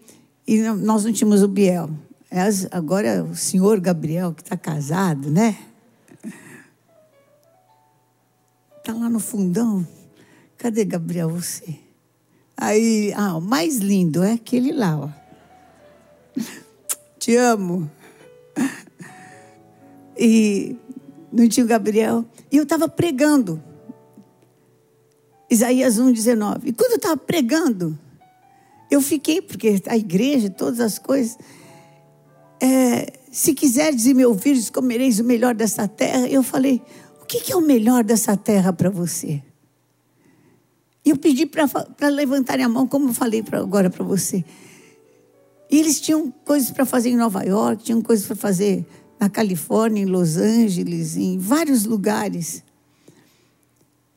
E 0.47 0.61
nós 0.61 1.03
não 1.03 1.11
tínhamos 1.11 1.43
o 1.43 1.49
Biel. 1.49 1.89
Agora 2.71 3.07
é 3.09 3.21
o 3.21 3.35
senhor 3.35 3.81
Gabriel, 3.81 4.33
que 4.33 4.41
está 4.41 4.55
casado, 4.55 5.29
né? 5.29 5.57
Está 8.77 8.93
lá 8.93 9.09
no 9.09 9.19
fundão. 9.19 9.85
Cadê 10.57 10.85
Gabriel, 10.85 11.29
você? 11.29 11.77
Aí, 12.55 13.11
ah, 13.17 13.35
o 13.35 13.41
mais 13.41 13.79
lindo 13.79 14.23
é 14.23 14.31
aquele 14.31 14.71
lá, 14.71 14.97
ó. 14.97 15.09
Te 17.19 17.35
amo. 17.35 17.91
E 20.17 20.77
no 21.31 21.47
tio 21.47 21.65
Gabriel. 21.65 22.25
E 22.51 22.57
eu 22.57 22.63
estava 22.63 22.87
pregando. 22.87 23.61
Isaías 25.49 25.99
1,19. 25.99 26.61
E 26.65 26.73
quando 26.73 26.91
eu 26.91 26.97
estava 26.97 27.17
pregando, 27.17 27.97
eu 28.89 29.01
fiquei, 29.01 29.41
porque 29.41 29.81
a 29.87 29.97
igreja, 29.97 30.49
todas 30.49 30.79
as 30.79 30.99
coisas. 30.99 31.37
É, 32.59 33.13
se 33.31 33.53
quiseres 33.53 34.05
e 34.05 34.13
me 34.13 34.25
ouvires, 34.25 34.69
comereis 34.69 35.19
o 35.19 35.23
melhor 35.23 35.53
dessa 35.53 35.87
terra. 35.87 36.27
Eu 36.27 36.43
falei: 36.43 36.81
o 37.21 37.25
que 37.25 37.51
é 37.51 37.55
o 37.55 37.61
melhor 37.61 38.03
dessa 38.03 38.35
terra 38.35 38.73
para 38.73 38.89
você? 38.89 39.41
E 41.05 41.09
eu 41.09 41.17
pedi 41.17 41.45
para 41.45 42.09
levantarem 42.09 42.65
a 42.65 42.69
mão, 42.69 42.85
como 42.85 43.09
eu 43.09 43.13
falei 43.13 43.41
pra, 43.41 43.59
agora 43.59 43.89
para 43.89 44.03
você. 44.03 44.43
E 45.69 45.79
eles 45.79 46.01
tinham 46.01 46.33
coisas 46.43 46.71
para 46.71 46.85
fazer 46.85 47.09
em 47.09 47.15
Nova 47.15 47.43
York, 47.43 47.83
tinham 47.83 48.01
coisas 48.01 48.25
para 48.25 48.35
fazer 48.35 48.85
na 49.19 49.29
Califórnia, 49.29 50.03
em 50.03 50.05
Los 50.05 50.37
Angeles, 50.37 51.17
em 51.17 51.37
vários 51.37 51.85
lugares. 51.85 52.63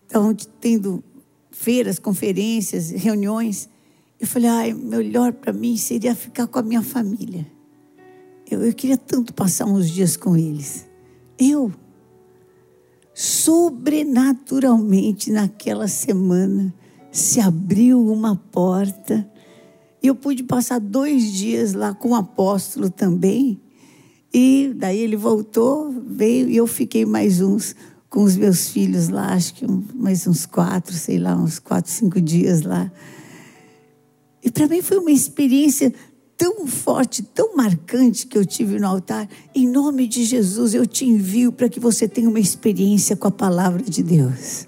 Estavam 0.07 0.35
tendo 0.61 1.03
feiras, 1.51 1.99
conferências, 1.99 2.91
reuniões. 2.91 3.69
Eu 4.19 4.27
falei, 4.27 4.49
ai, 4.49 4.75
melhor 4.75 5.33
para 5.33 5.53
mim 5.53 5.77
seria 5.77 6.15
ficar 6.15 6.47
com 6.47 6.59
a 6.59 6.63
minha 6.63 6.83
família. 6.83 7.47
Eu, 8.51 8.65
eu 8.65 8.75
queria 8.75 8.97
tanto 8.97 9.33
passar 9.33 9.67
uns 9.67 9.89
dias 9.89 10.17
com 10.17 10.37
eles. 10.37 10.85
Eu, 11.39 11.73
sobrenaturalmente, 13.15 15.31
naquela 15.31 15.87
semana, 15.87 16.75
se 17.13 17.41
abriu 17.41 18.05
uma 18.05 18.35
porta. 18.37 19.31
E 20.03 20.09
eu 20.09 20.15
pude 20.15 20.43
passar 20.43 20.81
dois 20.81 21.33
dias 21.33 21.73
lá 21.73 21.95
com 21.95 22.11
o 22.11 22.15
apóstolo 22.15 22.91
também. 22.91 23.59
E 24.33 24.73
daí 24.77 24.99
ele 25.01 25.17
voltou, 25.17 25.93
veio 26.07 26.49
e 26.49 26.57
eu 26.57 26.67
fiquei 26.67 27.05
mais 27.05 27.41
uns 27.41 27.75
com 28.09 28.23
os 28.23 28.37
meus 28.37 28.69
filhos 28.69 29.09
lá, 29.09 29.35
acho 29.35 29.55
que 29.55 29.65
mais 29.95 30.27
uns 30.27 30.45
quatro, 30.45 30.93
sei 30.95 31.19
lá, 31.19 31.37
uns 31.37 31.59
quatro, 31.59 31.91
cinco 31.91 32.21
dias 32.21 32.63
lá. 32.63 32.91
E 34.43 34.51
para 34.51 34.67
mim 34.67 34.83
foi 34.83 34.99
uma 34.99 35.13
experiência 35.13 35.93
tão 36.37 36.67
forte, 36.67 37.23
tão 37.23 37.55
marcante 37.55 38.27
que 38.27 38.37
eu 38.37 38.47
tive 38.47 38.79
no 38.79 38.87
altar. 38.87 39.29
Em 39.55 39.69
nome 39.69 40.07
de 40.09 40.25
Jesus, 40.25 40.75
eu 40.75 40.87
te 40.87 41.05
envio 41.05 41.53
para 41.53 41.69
que 41.69 41.79
você 41.79 42.09
tenha 42.09 42.29
uma 42.29 42.41
experiência 42.41 43.15
com 43.15 43.29
a 43.29 43.31
palavra 43.31 43.83
de 43.83 44.03
Deus. 44.03 44.67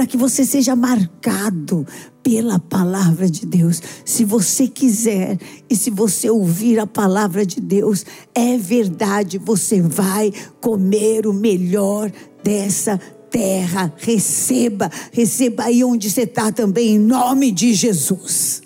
Para 0.00 0.06
que 0.06 0.16
você 0.16 0.46
seja 0.46 0.74
marcado 0.74 1.86
pela 2.22 2.58
palavra 2.58 3.28
de 3.28 3.44
Deus. 3.44 3.82
Se 4.02 4.24
você 4.24 4.66
quiser 4.66 5.38
e 5.68 5.76
se 5.76 5.90
você 5.90 6.30
ouvir 6.30 6.80
a 6.80 6.86
palavra 6.86 7.44
de 7.44 7.60
Deus, 7.60 8.06
é 8.34 8.56
verdade, 8.56 9.36
você 9.36 9.82
vai 9.82 10.32
comer 10.58 11.26
o 11.26 11.34
melhor 11.34 12.10
dessa 12.42 12.98
terra, 13.30 13.92
receba, 13.98 14.90
receba 15.12 15.64
aí 15.64 15.84
onde 15.84 16.08
você 16.10 16.22
está 16.22 16.50
também, 16.50 16.94
em 16.94 16.98
nome 16.98 17.52
de 17.52 17.74
Jesus. 17.74 18.62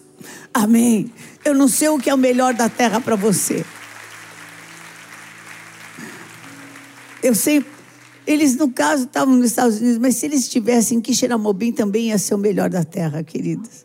Amém. 0.54 1.10
Eu 1.44 1.52
não 1.52 1.66
sei 1.66 1.88
o 1.88 1.98
que 1.98 2.10
é 2.10 2.14
o 2.14 2.16
melhor 2.16 2.54
da 2.54 2.68
terra 2.68 3.00
para 3.00 3.16
você. 3.16 3.64
Eu 7.20 7.34
sei, 7.34 7.64
eles 8.26 8.56
no 8.56 8.70
caso 8.70 9.04
estavam 9.04 9.36
nos 9.36 9.46
Estados 9.46 9.78
Unidos, 9.78 9.98
mas 9.98 10.16
se 10.16 10.26
eles 10.26 10.40
estivessem 10.40 10.98
em 10.98 11.00
Quixeramobim 11.00 11.72
também 11.72 12.08
ia 12.08 12.18
ser 12.18 12.34
o 12.34 12.38
melhor 12.38 12.70
da 12.70 12.84
terra, 12.84 13.22
queridos. 13.22 13.84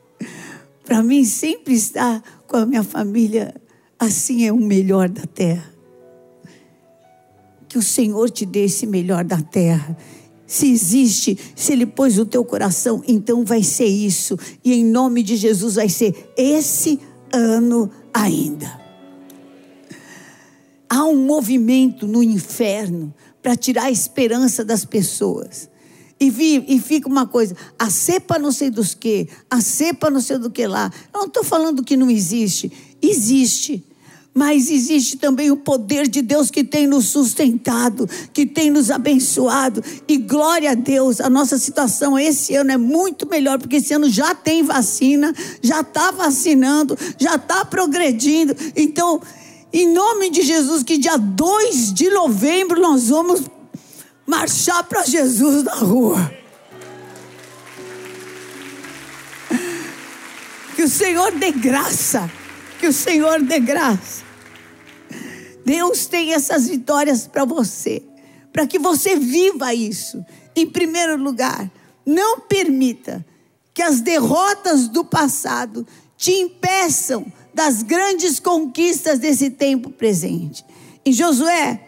Para 0.85 1.03
mim 1.03 1.23
sempre 1.25 1.73
estar 1.73 2.23
com 2.47 2.57
a 2.57 2.65
minha 2.65 2.83
família 2.83 3.53
assim 3.99 4.45
é 4.45 4.51
o 4.51 4.57
melhor 4.57 5.09
da 5.09 5.25
terra. 5.25 5.71
Que 7.67 7.77
o 7.77 7.83
Senhor 7.83 8.29
te 8.29 8.45
dê 8.45 8.65
esse 8.65 8.87
melhor 8.87 9.23
da 9.23 9.41
terra. 9.41 9.95
Se 10.47 10.71
existe, 10.71 11.37
se 11.55 11.73
Ele 11.73 11.85
pôs 11.85 12.17
no 12.17 12.25
teu 12.25 12.43
coração, 12.43 13.03
então 13.07 13.45
vai 13.45 13.61
ser 13.61 13.85
isso. 13.85 14.35
E 14.63 14.73
em 14.73 14.83
nome 14.83 15.21
de 15.21 15.35
Jesus 15.35 15.75
vai 15.75 15.89
ser 15.89 16.31
esse 16.35 16.99
ano 17.31 17.91
ainda. 18.11 18.79
Há 20.89 21.03
um 21.03 21.23
movimento 21.23 22.07
no 22.07 22.23
inferno 22.23 23.13
para 23.41 23.55
tirar 23.55 23.85
a 23.85 23.91
esperança 23.91 24.63
das 24.63 24.85
pessoas. 24.85 25.69
E, 26.19 26.29
vi, 26.29 26.65
e 26.67 26.79
fica 26.79 27.07
uma 27.07 27.25
coisa, 27.25 27.55
a 27.77 27.89
cepa 27.89 28.37
não 28.37 28.51
sei 28.51 28.69
dos 28.69 28.93
que, 28.93 29.29
a 29.49 29.61
cepa 29.61 30.09
não 30.09 30.19
sei 30.19 30.37
do 30.37 30.49
que 30.49 30.67
lá. 30.67 30.91
Eu 31.13 31.21
não 31.21 31.27
estou 31.27 31.43
falando 31.43 31.83
que 31.83 31.95
não 31.95 32.09
existe. 32.09 32.71
Existe. 33.01 33.85
Mas 34.33 34.69
existe 34.69 35.17
também 35.17 35.49
o 35.49 35.57
poder 35.57 36.07
de 36.07 36.21
Deus 36.21 36.51
que 36.51 36.63
tem 36.63 36.85
nos 36.85 37.07
sustentado, 37.07 38.07
que 38.31 38.45
tem 38.45 38.69
nos 38.69 38.91
abençoado. 38.91 39.83
E 40.07 40.17
glória 40.17 40.71
a 40.71 40.75
Deus, 40.75 41.19
a 41.19 41.29
nossa 41.29 41.57
situação 41.57 42.17
esse 42.17 42.55
ano 42.55 42.71
é 42.71 42.77
muito 42.77 43.27
melhor, 43.27 43.57
porque 43.57 43.77
esse 43.77 43.93
ano 43.93 44.09
já 44.09 44.35
tem 44.35 44.61
vacina, 44.61 45.33
já 45.61 45.81
está 45.81 46.11
vacinando, 46.11 46.97
já 47.17 47.35
está 47.35 47.65
progredindo. 47.65 48.55
Então, 48.75 49.19
em 49.71 49.87
nome 49.87 50.29
de 50.29 50.41
Jesus, 50.41 50.83
que 50.83 50.97
dia 50.97 51.17
2 51.17 51.93
de 51.93 52.09
novembro 52.09 52.81
nós 52.81 53.09
vamos 53.09 53.43
marchar 54.25 54.83
para 54.83 55.05
Jesus 55.05 55.63
na 55.63 55.75
rua. 55.75 56.33
Que 60.75 60.83
o 60.83 60.89
Senhor 60.89 61.31
dê 61.33 61.51
graça, 61.51 62.31
que 62.79 62.87
o 62.87 62.93
Senhor 62.93 63.41
dê 63.41 63.59
graça. 63.59 64.23
Deus 65.65 66.07
tem 66.07 66.33
essas 66.33 66.67
vitórias 66.67 67.27
para 67.27 67.45
você, 67.45 68.01
para 68.51 68.65
que 68.65 68.79
você 68.79 69.15
viva 69.15 69.73
isso. 69.73 70.25
Em 70.55 70.65
primeiro 70.65 71.15
lugar, 71.15 71.69
não 72.05 72.39
permita 72.39 73.23
que 73.73 73.83
as 73.83 74.01
derrotas 74.01 74.87
do 74.87 75.05
passado 75.05 75.85
te 76.17 76.31
impeçam 76.31 77.31
das 77.53 77.83
grandes 77.83 78.39
conquistas 78.39 79.19
desse 79.19 79.49
tempo 79.49 79.89
presente. 79.89 80.63
Em 81.05 81.11
Josué 81.11 81.79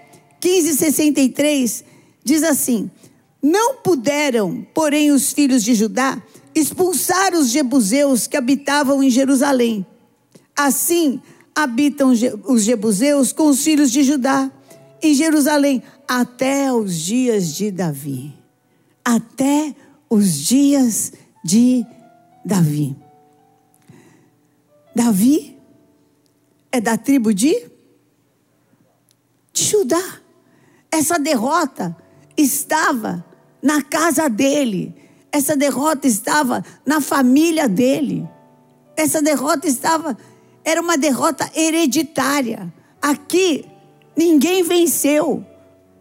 15:63 0.41 1.83
diz 2.23 2.43
assim: 2.43 2.89
Não 3.41 3.75
puderam, 3.75 4.65
porém, 4.73 5.11
os 5.11 5.31
filhos 5.31 5.63
de 5.63 5.73
Judá 5.73 6.21
expulsar 6.53 7.33
os 7.33 7.49
jebuseus 7.49 8.27
que 8.27 8.37
habitavam 8.37 9.01
em 9.01 9.09
Jerusalém. 9.09 9.85
Assim 10.55 11.21
habitam 11.55 12.11
os 12.45 12.63
jebuseus 12.63 13.31
com 13.31 13.47
os 13.47 13.63
filhos 13.63 13.91
de 13.91 14.03
Judá 14.03 14.51
em 15.01 15.13
Jerusalém 15.13 15.81
até 16.07 16.71
os 16.71 16.95
dias 16.95 17.53
de 17.55 17.71
Davi. 17.71 18.33
Até 19.03 19.73
os 20.09 20.37
dias 20.37 21.13
de 21.43 21.85
Davi. 22.45 22.95
Davi 24.95 25.57
é 26.71 26.81
da 26.81 26.97
tribo 26.97 27.33
de, 27.33 27.69
de 29.53 29.63
Judá. 29.63 30.19
Essa 30.91 31.17
derrota 31.17 31.95
estava 32.37 33.25
na 33.61 33.81
casa 33.81 34.29
dele. 34.29 34.93
Essa 35.31 35.55
derrota 35.55 36.07
estava 36.07 36.63
na 36.85 36.99
família 36.99 37.67
dele. 37.69 38.27
Essa 38.95 39.21
derrota 39.21 39.67
estava 39.67 40.17
era 40.63 40.81
uma 40.81 40.97
derrota 40.97 41.49
hereditária. 41.55 42.71
Aqui 43.01 43.65
ninguém 44.15 44.63
venceu. 44.63 45.45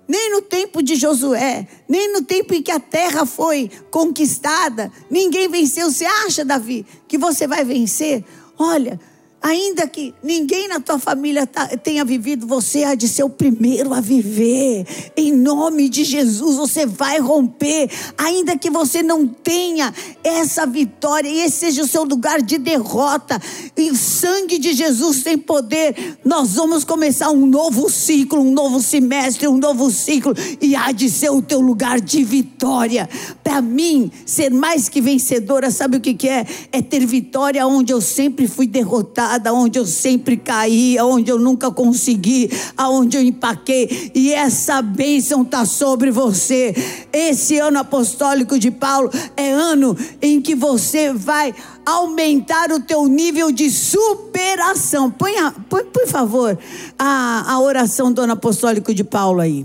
Nem 0.07 0.33
no 0.33 0.43
tempo 0.43 0.83
de 0.83 0.97
Josué, 0.97 1.69
nem 1.89 2.13
no 2.13 2.23
tempo 2.23 2.53
em 2.53 2.61
que 2.61 2.73
a 2.73 2.81
terra 2.81 3.25
foi 3.25 3.71
conquistada, 3.93 4.91
ninguém 5.09 5.49
venceu. 5.49 5.89
Você 5.89 6.05
acha, 6.05 6.45
Davi, 6.45 6.85
que 7.07 7.17
você 7.17 7.47
vai 7.47 7.65
vencer? 7.65 8.25
Olha, 8.63 9.01
Ainda 9.43 9.87
que 9.87 10.15
ninguém 10.23 10.69
na 10.69 10.81
tua 10.81 10.99
família 10.99 11.47
tá, 11.47 11.67
tenha 11.69 12.05
vivido, 12.05 12.47
você 12.47 12.85
há 12.85 12.95
de 12.95 13.09
ser 13.09 13.23
o 13.23 13.31
primeiro 13.31 13.95
a 13.95 14.01
viver. 14.01 14.87
Em 15.17 15.33
nome 15.33 15.89
de 15.89 16.05
Jesus, 16.05 16.57
você 16.57 16.85
vai 16.85 17.19
romper. 17.19 17.91
Ainda 18.19 18.59
que 18.59 18.69
você 18.69 19.03
não 19.03 19.27
tenha 19.27 19.95
essa 20.23 20.67
vitória, 20.67 21.27
e 21.27 21.41
esse 21.41 21.57
seja 21.57 21.83
o 21.83 21.89
seu 21.89 22.05
lugar 22.05 22.43
de 22.43 22.59
derrota, 22.59 23.41
e 23.77 23.91
o 23.91 23.97
sangue 23.97 24.59
de 24.59 24.75
Jesus 24.75 25.23
tem 25.23 25.39
poder. 25.39 26.19
Nós 26.23 26.57
vamos 26.57 26.85
começar 26.85 27.31
um 27.31 27.47
novo 27.47 27.89
ciclo, 27.89 28.43
um 28.43 28.53
novo 28.53 28.83
semestre, 28.83 29.49
um 29.49 29.57
novo 29.57 29.91
ciclo, 29.91 30.35
e 30.61 30.77
há 30.77 30.93
de 30.93 31.09
ser 31.09 31.31
o 31.31 31.41
teu 31.41 31.61
lugar 31.61 31.99
de 31.99 32.23
vitória. 32.23 33.09
Para 33.43 33.63
mim, 33.63 34.11
ser 34.27 34.51
mais 34.51 34.91
que 34.91 35.01
vencedora, 35.01 35.71
sabe 35.71 35.97
o 35.97 36.01
que, 36.01 36.13
que 36.13 36.29
é? 36.29 36.45
É 36.71 36.83
ter 36.83 37.07
vitória 37.07 37.67
onde 37.67 37.91
eu 37.91 38.03
sempre 38.03 38.47
fui 38.47 38.67
derrotada 38.67 39.30
estrada 39.31 39.53
onde 39.53 39.79
eu 39.79 39.87
sempre 39.87 40.37
caí, 40.37 40.99
onde 41.01 41.31
eu 41.31 41.39
nunca 41.39 41.71
consegui, 41.71 42.51
aonde 42.77 43.17
eu 43.17 43.23
empaquei, 43.23 44.11
e 44.15 44.33
essa 44.33 44.83
bênção 44.83 45.43
está 45.43 45.65
sobre 45.65 46.11
você. 46.11 46.75
Esse 47.13 47.59
ano 47.59 47.79
apostólico 47.79 48.59
de 48.59 48.71
Paulo 48.71 49.09
é 49.37 49.53
ano 49.53 49.97
em 50.21 50.41
que 50.41 50.55
você 50.55 51.13
vai 51.13 51.55
aumentar 51.87 52.73
o 52.73 52.81
teu 52.81 53.07
nível 53.07 53.53
de 53.53 53.71
superação. 53.71 55.11
Põe, 55.11 55.37
a, 55.37 55.53
põe 55.69 55.85
por 55.85 56.07
favor, 56.09 56.59
a, 56.99 57.53
a 57.53 57.61
oração 57.61 58.13
do 58.13 58.23
ano 58.23 58.33
apostólico 58.33 58.93
de 58.93 59.05
Paulo 59.05 59.41
aí. 59.41 59.65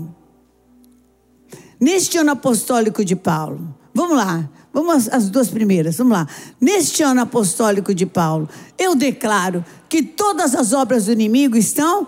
Neste 1.80 2.16
ano 2.18 2.30
apostólico 2.30 3.04
de 3.04 3.16
Paulo, 3.16 3.74
vamos 4.06 4.16
lá. 4.16 4.48
Vamos 4.72 5.08
às 5.08 5.28
duas 5.28 5.48
primeiras, 5.48 5.96
vamos 5.96 6.12
lá. 6.12 6.28
Neste 6.60 7.02
ano 7.02 7.22
apostólico 7.22 7.94
de 7.94 8.06
Paulo, 8.06 8.48
eu 8.78 8.94
declaro 8.94 9.64
que 9.88 10.02
todas 10.02 10.54
as 10.54 10.72
obras 10.72 11.06
do 11.06 11.12
inimigo 11.12 11.56
estão 11.56 12.06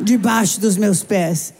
debaixo 0.00 0.60
dos 0.60 0.76
meus 0.76 1.02
pés. 1.02 1.54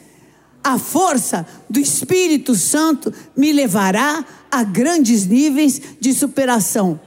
A 0.64 0.79
força 0.79 1.46
do 1.70 1.79
Espírito 1.79 2.55
Santo 2.55 3.12
me 3.37 3.53
levará 3.53 4.25
a 4.51 4.64
grandes 4.64 5.27
níveis 5.27 5.81
de 6.01 6.12
superação. 6.12 6.99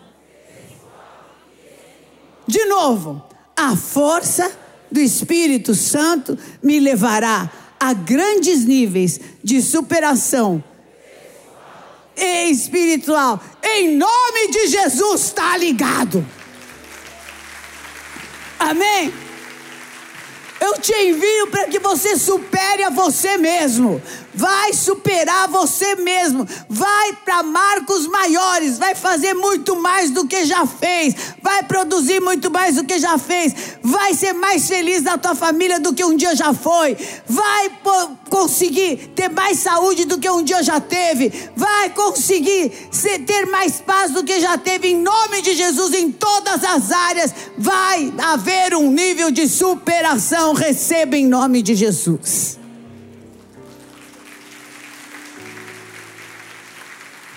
De 2.48 2.64
novo, 2.66 3.22
a 3.58 3.76
força 3.76 4.50
do 4.92 5.00
Espírito 5.00 5.76
Santo 5.76 6.38
me 6.64 6.80
levará 6.80 7.52
a 7.80 7.94
grandes 7.94 8.64
níveis 8.64 9.20
de 9.44 9.62
superação 9.62 10.64
espiritual. 12.24 13.42
Em 13.62 13.96
nome 13.96 14.48
de 14.52 14.68
Jesus, 14.68 15.22
está 15.22 15.58
ligado. 15.58 16.26
Amém? 18.60 19.14
Eu 20.60 20.74
te 20.80 20.94
envio 20.94 21.48
para 21.48 21.68
que 21.68 21.80
você 21.80 22.18
supere 22.18 22.84
a 22.84 22.90
você 22.90 23.38
mesmo 23.38 24.02
vai 24.40 24.72
superar 24.72 25.50
você 25.50 25.96
mesmo, 25.96 26.48
vai 26.70 27.12
para 27.26 27.44
marcos 27.44 28.08
maiores, 28.08 28.78
vai 28.78 28.96
fazer 28.96 29.34
muito 29.34 29.76
mais 29.76 30.12
do 30.12 30.26
que 30.26 30.46
já 30.46 30.66
fez, 30.66 31.14
vai 31.44 31.62
produzir 31.64 32.22
muito 32.22 32.50
mais 32.50 32.78
do 32.78 32.86
que 32.86 33.00
já 33.00 33.18
fez, 33.18 33.54
vai 33.84 34.14
ser 34.14 34.32
mais 34.32 34.66
feliz 34.66 35.02
na 35.02 35.18
tua 35.18 35.36
família 35.36 35.78
do 35.78 35.94
que 35.94 36.06
um 36.06 36.16
dia 36.16 36.34
já 36.38 36.54
foi, 36.54 36.96
vai 37.28 37.70
conseguir 38.30 39.12
ter 39.14 39.30
mais 39.30 39.60
saúde 39.60 40.06
do 40.06 40.18
que 40.18 40.30
um 40.30 40.42
dia 40.42 40.64
já 40.64 40.80
teve, 40.80 41.34
vai 41.54 41.90
conseguir 41.90 42.70
ter 43.28 43.46
mais 43.48 43.82
paz 43.82 44.12
do 44.12 44.24
que 44.24 44.40
já 44.40 44.58
teve, 44.58 44.88
em 44.88 45.02
nome 45.02 45.42
de 45.42 45.54
Jesus, 45.54 45.94
em 45.94 46.14
todas 46.14 46.64
as 46.64 46.94
áreas, 46.94 47.34
vai 47.58 48.14
haver 48.18 48.74
um 48.74 48.90
nível 48.90 49.32
de 49.32 49.50
superação, 49.50 50.54
receba 50.54 51.18
em 51.18 51.28
nome 51.28 51.62
de 51.62 51.76
Jesus. 51.76 52.59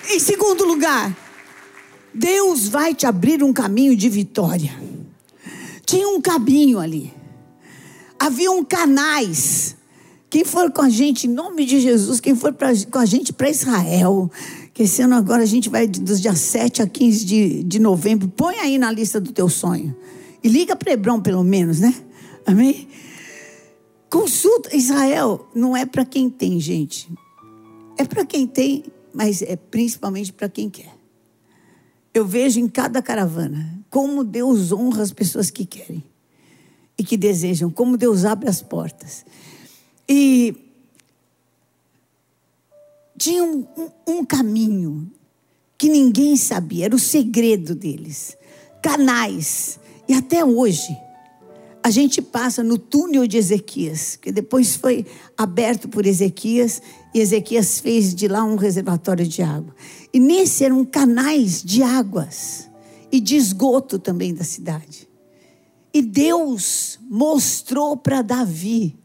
Em 0.08 0.18
segundo 0.18 0.64
lugar, 0.64 1.16
Deus 2.12 2.68
vai 2.68 2.94
te 2.94 3.06
abrir 3.06 3.42
um 3.42 3.52
caminho 3.52 3.96
de 3.96 4.08
vitória. 4.08 4.72
Tinha 5.86 6.08
um 6.08 6.20
caminho 6.20 6.78
ali. 6.78 7.12
Haviam 8.18 8.64
canais 8.64 9.76
Quem 10.32 10.46
for 10.46 10.72
com 10.72 10.80
a 10.80 10.88
gente, 10.88 11.26
em 11.26 11.30
nome 11.30 11.66
de 11.66 11.78
Jesus, 11.78 12.18
quem 12.18 12.34
for 12.34 12.54
pra, 12.54 12.70
com 12.90 12.98
a 12.98 13.04
gente 13.04 13.34
para 13.34 13.50
Israel, 13.50 14.30
que 14.72 14.84
esse 14.84 15.02
ano 15.02 15.14
agora 15.14 15.42
a 15.42 15.46
gente 15.46 15.68
vai 15.68 15.86
dos 15.86 16.22
dias 16.22 16.38
7 16.38 16.80
a 16.80 16.86
15 16.86 17.24
de, 17.26 17.62
de 17.62 17.78
novembro, 17.78 18.26
põe 18.28 18.54
aí 18.56 18.78
na 18.78 18.90
lista 18.90 19.20
do 19.20 19.30
teu 19.30 19.50
sonho. 19.50 19.94
E 20.42 20.48
liga 20.48 20.74
para 20.74 20.92
Hebrão, 20.92 21.20
pelo 21.20 21.44
menos, 21.44 21.80
né? 21.80 21.94
Amém? 22.46 22.88
Consulta. 24.08 24.74
Israel 24.74 25.50
não 25.54 25.76
é 25.76 25.84
para 25.84 26.02
quem 26.02 26.30
tem, 26.30 26.58
gente. 26.58 27.12
É 27.98 28.04
para 28.04 28.24
quem 28.24 28.46
tem, 28.46 28.84
mas 29.12 29.42
é 29.42 29.56
principalmente 29.56 30.32
para 30.32 30.48
quem 30.48 30.68
quer. 30.70 30.94
Eu 32.14 32.26
vejo 32.26 32.60
em 32.60 32.68
cada 32.68 33.00
caravana 33.00 33.78
como 33.88 34.24
Deus 34.24 34.72
honra 34.72 35.02
as 35.02 35.12
pessoas 35.12 35.50
que 35.50 35.64
querem 35.64 36.04
e 36.96 37.04
que 37.04 37.16
desejam, 37.16 37.70
como 37.70 37.96
Deus 37.96 38.24
abre 38.24 38.48
as 38.48 38.62
portas. 38.62 39.24
E 40.08 40.54
tinha 43.16 43.44
um, 43.44 43.66
um, 43.76 43.90
um 44.06 44.24
caminho 44.24 45.10
que 45.78 45.88
ninguém 45.88 46.36
sabia, 46.36 46.84
era 46.84 46.94
o 46.94 46.98
segredo 46.98 47.74
deles. 47.74 48.36
Canais. 48.82 49.80
E 50.08 50.14
até 50.14 50.44
hoje, 50.44 50.96
a 51.82 51.90
gente 51.90 52.22
passa 52.22 52.62
no 52.62 52.78
túnel 52.78 53.26
de 53.26 53.36
Ezequias, 53.36 54.16
que 54.16 54.30
depois 54.30 54.76
foi 54.76 55.04
aberto 55.36 55.88
por 55.88 56.06
Ezequias, 56.06 56.80
e 57.12 57.18
Ezequias 57.18 57.80
fez 57.80 58.14
de 58.14 58.28
lá 58.28 58.44
um 58.44 58.56
reservatório 58.56 59.26
de 59.26 59.42
água. 59.42 59.74
E 60.12 60.20
nesse 60.20 60.64
eram 60.64 60.84
canais 60.84 61.62
de 61.62 61.82
águas 61.82 62.70
e 63.10 63.18
de 63.18 63.36
esgoto 63.36 63.98
também 63.98 64.32
da 64.32 64.44
cidade. 64.44 65.08
E 65.92 66.00
Deus 66.00 66.98
mostrou 67.10 67.96
para 67.96 68.22
Davi 68.22 68.96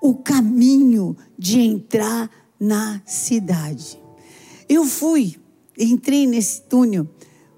o 0.00 0.14
caminho 0.14 1.16
de 1.38 1.60
entrar 1.60 2.30
na 2.60 3.00
cidade. 3.06 3.98
Eu 4.68 4.84
fui, 4.84 5.36
entrei 5.78 6.26
nesse 6.26 6.62
túnel, 6.62 7.08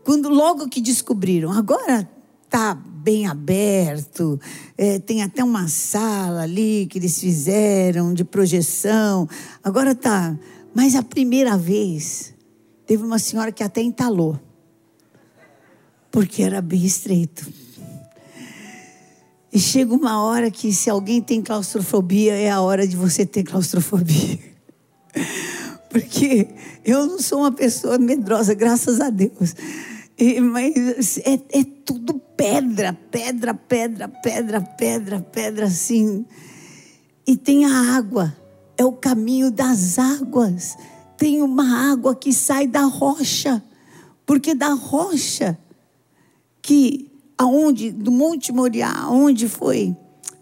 quando 0.04 0.28
logo 0.28 0.68
que 0.68 0.80
descobriram, 0.80 1.50
agora 1.50 2.08
está 2.44 2.82
bem 3.04 3.26
aberto, 3.26 4.40
é, 4.78 4.98
tem 4.98 5.22
até 5.22 5.44
uma 5.44 5.68
sala 5.68 6.44
ali 6.44 6.86
que 6.86 6.98
eles 6.98 7.20
fizeram 7.20 8.14
de 8.14 8.24
projeção, 8.24 9.28
agora 9.62 9.90
está. 9.90 10.34
Mas 10.74 10.94
a 10.94 11.02
primeira 11.02 11.54
vez, 11.58 12.32
teve 12.86 13.02
uma 13.02 13.18
senhora 13.18 13.52
que 13.52 13.62
até 13.62 13.82
entalou, 13.82 14.40
porque 16.10 16.42
era 16.42 16.62
bem 16.62 16.82
estreito. 16.82 17.46
E 19.52 19.60
chega 19.60 19.94
uma 19.94 20.24
hora 20.24 20.50
que, 20.50 20.72
se 20.72 20.88
alguém 20.88 21.20
tem 21.20 21.42
claustrofobia, 21.42 22.34
é 22.34 22.50
a 22.50 22.60
hora 22.60 22.88
de 22.88 22.96
você 22.96 23.24
ter 23.26 23.44
claustrofobia. 23.44 24.38
Porque 25.88 26.48
eu 26.84 27.06
não 27.06 27.20
sou 27.20 27.38
uma 27.38 27.52
pessoa 27.52 27.96
medrosa, 27.98 28.52
graças 28.52 29.00
a 29.00 29.10
Deus. 29.10 29.54
E, 30.18 30.40
mas 30.40 31.18
é, 31.18 31.34
é 31.60 31.64
tudo 31.84 32.14
pedra, 32.36 32.92
pedra, 33.10 33.54
pedra, 33.54 34.08
pedra, 34.08 34.60
pedra, 34.60 35.20
pedra, 35.20 35.66
assim. 35.66 36.24
E 37.26 37.36
tem 37.36 37.64
a 37.64 37.96
água, 37.96 38.34
é 38.76 38.84
o 38.84 38.92
caminho 38.92 39.50
das 39.50 39.98
águas. 39.98 40.76
Tem 41.16 41.42
uma 41.42 41.90
água 41.92 42.14
que 42.14 42.32
sai 42.32 42.66
da 42.66 42.82
rocha, 42.82 43.62
porque 44.26 44.54
da 44.54 44.74
rocha 44.74 45.58
que 46.62 47.10
aonde 47.36 47.90
do 47.90 48.10
Monte 48.10 48.52
Moriá, 48.52 49.08
onde 49.08 49.48
foi 49.48 49.96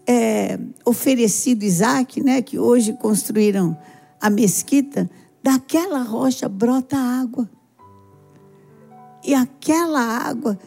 é, 0.07 0.59
oferecido 0.85 1.63
Isaac, 1.63 2.21
né, 2.21 2.41
que 2.41 2.59
hoje 2.59 2.93
construíram 2.93 3.77
a 4.21 4.29
mesquita, 4.29 5.09
daquela 5.41 6.01
rocha 6.03 6.47
brota 6.47 6.97
água. 6.97 7.49
E 9.23 9.33
aquela 9.33 10.01
água 10.01 10.57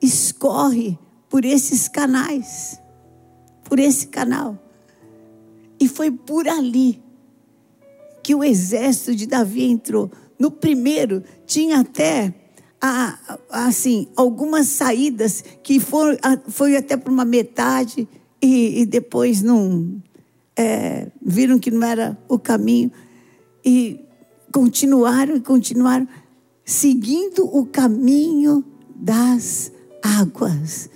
escorre 0.00 0.98
por 1.28 1.44
esses 1.44 1.88
canais, 1.88 2.80
por 3.64 3.78
esse 3.78 4.06
canal. 4.06 4.58
E 5.80 5.88
foi 5.88 6.10
por 6.10 6.48
ali 6.48 7.02
que 8.22 8.34
o 8.34 8.42
exército 8.42 9.14
de 9.14 9.26
Davi 9.26 9.64
entrou. 9.64 10.10
No 10.38 10.50
primeiro, 10.50 11.22
tinha 11.46 11.80
até 11.80 12.34
assim, 13.50 14.08
algumas 14.16 14.68
saídas 14.68 15.42
que 15.62 15.80
foram, 15.80 16.18
foi 16.48 16.76
até 16.76 16.96
para 16.96 17.12
uma 17.12 17.24
metade 17.24 18.08
e, 18.40 18.82
e 18.82 18.86
depois 18.86 19.42
não 19.42 20.00
é, 20.56 21.08
viram 21.20 21.58
que 21.58 21.70
não 21.70 21.86
era 21.86 22.16
o 22.28 22.38
caminho 22.38 22.90
e 23.64 24.00
continuaram 24.52 25.36
e 25.36 25.40
continuaram 25.40 26.06
seguindo 26.66 27.46
o 27.46 27.64
caminho 27.64 28.64
das 28.94 29.70
águas. 30.02 30.90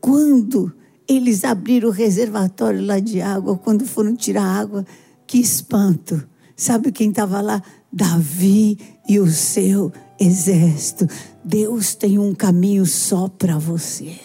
Quando 0.00 0.72
eles 1.08 1.44
abriram 1.44 1.88
o 1.88 1.92
reservatório 1.92 2.84
lá 2.84 2.98
de 2.98 3.22
água, 3.22 3.56
quando 3.56 3.86
foram 3.86 4.16
tirar 4.16 4.44
água, 4.44 4.84
que 5.26 5.38
espanto. 5.38 6.22
Sabe 6.56 6.90
quem 6.90 7.10
estava 7.10 7.40
lá? 7.40 7.62
Davi 7.92 8.76
e 9.08 9.20
o 9.20 9.28
seu 9.28 9.92
exército. 10.18 11.06
Deus 11.44 11.94
tem 11.94 12.18
um 12.18 12.34
caminho 12.34 12.84
só 12.84 13.28
para 13.28 13.58
você. 13.58 14.18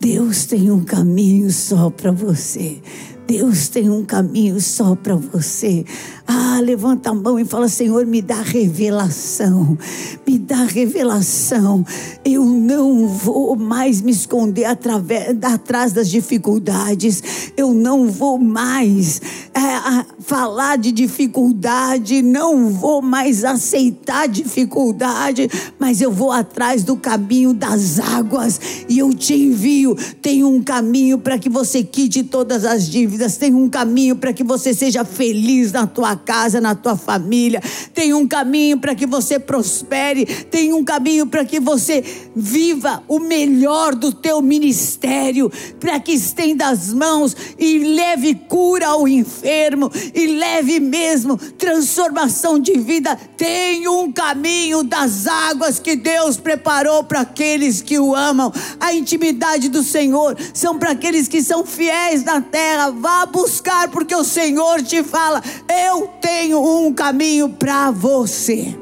Deus 0.00 0.46
tem 0.46 0.70
um 0.70 0.84
caminho 0.84 1.50
só 1.50 1.90
para 1.90 2.12
você. 2.12 2.80
Deus 3.26 3.68
tem 3.68 3.90
um 3.90 4.04
caminho 4.04 4.60
só 4.60 4.96
para 4.96 5.14
você. 5.14 5.84
Ah, 6.32 6.60
levanta 6.60 7.10
a 7.10 7.14
mão 7.14 7.40
e 7.40 7.44
fala: 7.44 7.68
Senhor, 7.68 8.06
me 8.06 8.22
dá 8.22 8.40
revelação, 8.40 9.76
me 10.24 10.38
dá 10.38 10.62
revelação. 10.62 11.84
Eu 12.24 12.44
não 12.44 13.08
vou 13.08 13.56
mais 13.56 14.00
me 14.00 14.12
esconder 14.12 14.64
através, 14.66 15.36
atrás 15.42 15.92
das 15.92 16.08
dificuldades, 16.08 17.50
eu 17.56 17.74
não 17.74 18.06
vou 18.06 18.38
mais 18.38 19.20
é, 19.52 20.06
falar 20.20 20.78
de 20.78 20.92
dificuldade, 20.92 22.22
não 22.22 22.68
vou 22.68 23.02
mais 23.02 23.44
aceitar 23.44 24.28
dificuldade, 24.28 25.50
mas 25.80 26.00
eu 26.00 26.12
vou 26.12 26.30
atrás 26.30 26.84
do 26.84 26.96
caminho 26.96 27.52
das 27.52 27.98
águas 27.98 28.60
e 28.88 29.00
eu 29.00 29.12
te 29.12 29.34
envio. 29.34 29.96
Tem 30.22 30.44
um 30.44 30.62
caminho 30.62 31.18
para 31.18 31.40
que 31.40 31.48
você 31.48 31.82
quite 31.82 32.22
todas 32.22 32.64
as 32.64 32.88
dívidas 32.88 33.36
tem 33.36 33.52
um 33.52 33.68
caminho 33.68 34.14
para 34.14 34.32
que 34.32 34.44
você 34.44 34.72
seja 34.72 35.04
feliz 35.04 35.72
na 35.72 35.88
tua 35.88 36.19
casa, 36.24 36.60
na 36.60 36.74
tua 36.74 36.96
família, 36.96 37.62
tem 37.94 38.14
um 38.14 38.26
caminho 38.26 38.78
para 38.78 38.94
que 38.94 39.06
você 39.06 39.38
prospere, 39.38 40.24
tem 40.26 40.72
um 40.72 40.84
caminho 40.84 41.26
para 41.26 41.44
que 41.44 41.58
você 41.58 42.04
viva 42.34 43.02
o 43.08 43.18
melhor 43.18 43.94
do 43.94 44.12
teu 44.12 44.40
ministério, 44.40 45.50
para 45.78 45.98
que 45.98 46.12
estenda 46.12 46.68
as 46.68 46.92
mãos 46.92 47.36
e 47.58 47.78
leve 47.78 48.34
cura 48.34 48.88
ao 48.88 49.08
enfermo 49.08 49.90
e 50.14 50.26
leve 50.26 50.80
mesmo 50.80 51.36
transformação 51.36 52.58
de 52.58 52.78
vida. 52.78 53.16
Tem 53.36 53.88
um 53.88 54.12
caminho 54.12 54.82
das 54.82 55.26
águas 55.26 55.78
que 55.78 55.96
Deus 55.96 56.36
preparou 56.36 57.04
para 57.04 57.20
aqueles 57.20 57.80
que 57.80 57.98
o 57.98 58.14
amam. 58.14 58.52
A 58.78 58.92
intimidade 58.94 59.68
do 59.68 59.82
Senhor 59.82 60.36
são 60.52 60.78
para 60.78 60.92
aqueles 60.92 61.28
que 61.28 61.42
são 61.42 61.64
fiéis 61.64 62.24
na 62.24 62.40
terra. 62.40 62.90
Vá 62.90 63.26
buscar, 63.26 63.88
porque 63.88 64.14
o 64.14 64.24
Senhor 64.24 64.82
te 64.82 65.02
fala: 65.02 65.42
eu 65.68 66.09
tenho 66.20 66.60
um 66.60 66.92
caminho 66.92 67.48
para 67.48 67.90
você. 67.90 68.76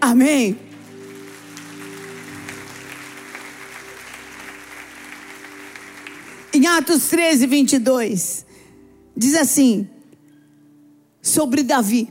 Amém. 0.00 0.58
Em 6.52 6.66
Atos 6.66 7.08
13, 7.08 7.46
22, 7.46 8.44
diz 9.16 9.34
assim, 9.34 9.88
sobre 11.22 11.62
Davi: 11.62 12.08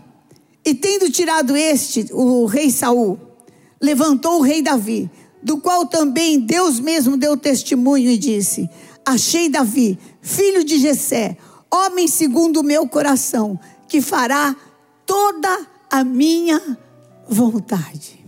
E 0.64 0.74
tendo 0.74 1.12
tirado 1.12 1.56
este, 1.58 2.08
o 2.12 2.46
rei 2.46 2.72
Saul, 2.72 3.20
levantou 3.82 4.40
o 4.40 4.42
rei 4.42 4.62
Davi, 4.62 5.10
do 5.42 5.58
qual 5.58 5.86
também 5.86 6.40
Deus 6.40 6.80
mesmo 6.80 7.18
deu 7.18 7.36
testemunho 7.36 8.10
e 8.10 8.18
disse: 8.18 8.70
Achei 9.06 9.50
Davi, 9.50 9.98
filho 10.22 10.64
de 10.64 10.80
Jessé, 10.80 11.38
homem 11.72 12.08
segundo 12.08 12.62
o 12.62 12.64
meu 12.64 12.88
coração, 12.88 13.60
que 13.90 14.02
fará 14.02 14.56
toda 15.06 15.68
a 15.90 16.04
minha 16.04 16.78
vontade. 17.28 18.24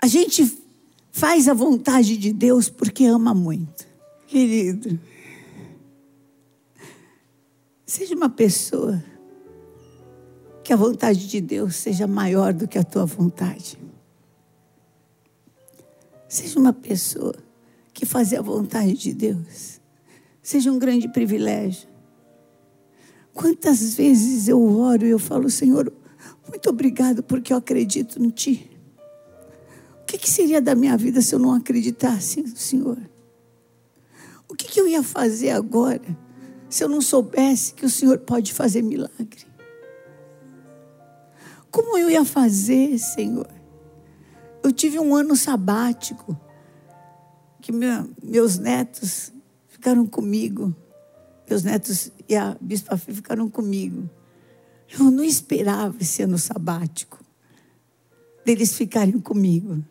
A 0.00 0.06
gente 0.06 0.58
faz 1.10 1.48
a 1.48 1.54
vontade 1.54 2.16
de 2.16 2.32
Deus 2.32 2.68
porque 2.68 3.04
ama 3.04 3.34
muito. 3.34 3.86
Querido, 4.26 4.98
seja 7.86 8.14
uma 8.14 8.28
pessoa 8.28 9.02
que 10.62 10.72
a 10.72 10.76
vontade 10.76 11.26
de 11.26 11.40
Deus 11.40 11.76
seja 11.76 12.06
maior 12.06 12.52
do 12.52 12.68
que 12.68 12.78
a 12.78 12.84
tua 12.84 13.04
vontade. 13.04 13.78
Seja 16.28 16.58
uma 16.58 16.72
pessoa 16.72 17.34
que 17.92 18.06
fazer 18.06 18.36
a 18.36 18.42
vontade 18.42 18.94
de 18.94 19.12
Deus 19.12 19.82
seja 20.42 20.72
um 20.72 20.78
grande 20.78 21.08
privilégio. 21.08 21.91
Quantas 23.34 23.94
vezes 23.94 24.48
eu 24.48 24.62
oro 24.62 25.06
e 25.06 25.10
eu 25.10 25.18
falo, 25.18 25.48
Senhor, 25.48 25.92
muito 26.48 26.68
obrigado 26.68 27.22
porque 27.22 27.52
eu 27.52 27.56
acredito 27.56 28.22
em 28.22 28.28
Ti. 28.28 28.70
O 30.02 30.04
que, 30.04 30.18
que 30.18 30.28
seria 30.28 30.60
da 30.60 30.74
minha 30.74 30.96
vida 30.96 31.22
se 31.22 31.34
eu 31.34 31.38
não 31.38 31.54
acreditasse 31.54 32.42
no 32.42 32.56
Senhor? 32.56 32.98
O 34.48 34.54
que, 34.54 34.68
que 34.68 34.80
eu 34.80 34.86
ia 34.86 35.02
fazer 35.02 35.50
agora 35.50 36.02
se 36.68 36.84
eu 36.84 36.88
não 36.88 37.00
soubesse 37.00 37.72
que 37.72 37.86
o 37.86 37.90
Senhor 37.90 38.18
pode 38.18 38.52
fazer 38.52 38.82
milagre? 38.82 39.46
Como 41.70 41.96
eu 41.96 42.10
ia 42.10 42.22
fazer, 42.22 42.98
Senhor? 42.98 43.48
Eu 44.62 44.70
tive 44.70 44.98
um 44.98 45.16
ano 45.16 45.34
sabático, 45.34 46.38
que 47.62 47.72
meu, 47.72 48.10
meus 48.22 48.58
netos 48.58 49.32
ficaram 49.68 50.06
comigo. 50.06 50.76
Meus 51.52 51.64
netos 51.64 52.10
e 52.26 52.34
a 52.34 52.56
Bispa 52.58 52.96
Fê 52.96 53.12
ficaram 53.12 53.46
comigo. 53.46 54.08
Eu 54.98 55.10
não 55.10 55.22
esperava 55.22 55.94
esse 56.00 56.22
ano 56.22 56.38
sabático, 56.38 57.22
deles 58.42 58.74
ficarem 58.74 59.20
comigo, 59.20 59.84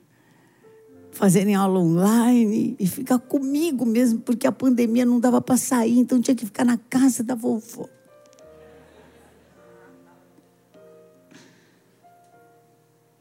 fazerem 1.12 1.54
aula 1.54 1.80
online 1.80 2.76
e 2.80 2.88
ficar 2.88 3.20
comigo 3.20 3.86
mesmo, 3.86 4.22
porque 4.22 4.48
a 4.48 4.52
pandemia 4.52 5.06
não 5.06 5.20
dava 5.20 5.40
para 5.40 5.56
sair, 5.56 6.00
então 6.00 6.20
tinha 6.20 6.34
que 6.34 6.48
ficar 6.48 6.66
na 6.66 6.80
casa 6.80 7.24
da 7.24 7.36
vovó. 7.36 7.88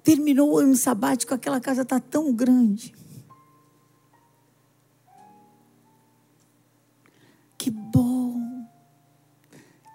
Terminou 0.02 0.54
o 0.54 0.58
ano 0.58 0.76
sabático, 0.76 1.34
aquela 1.34 1.60
casa 1.60 1.82
está 1.82 2.00
tão 2.00 2.32
grande. 2.32 2.94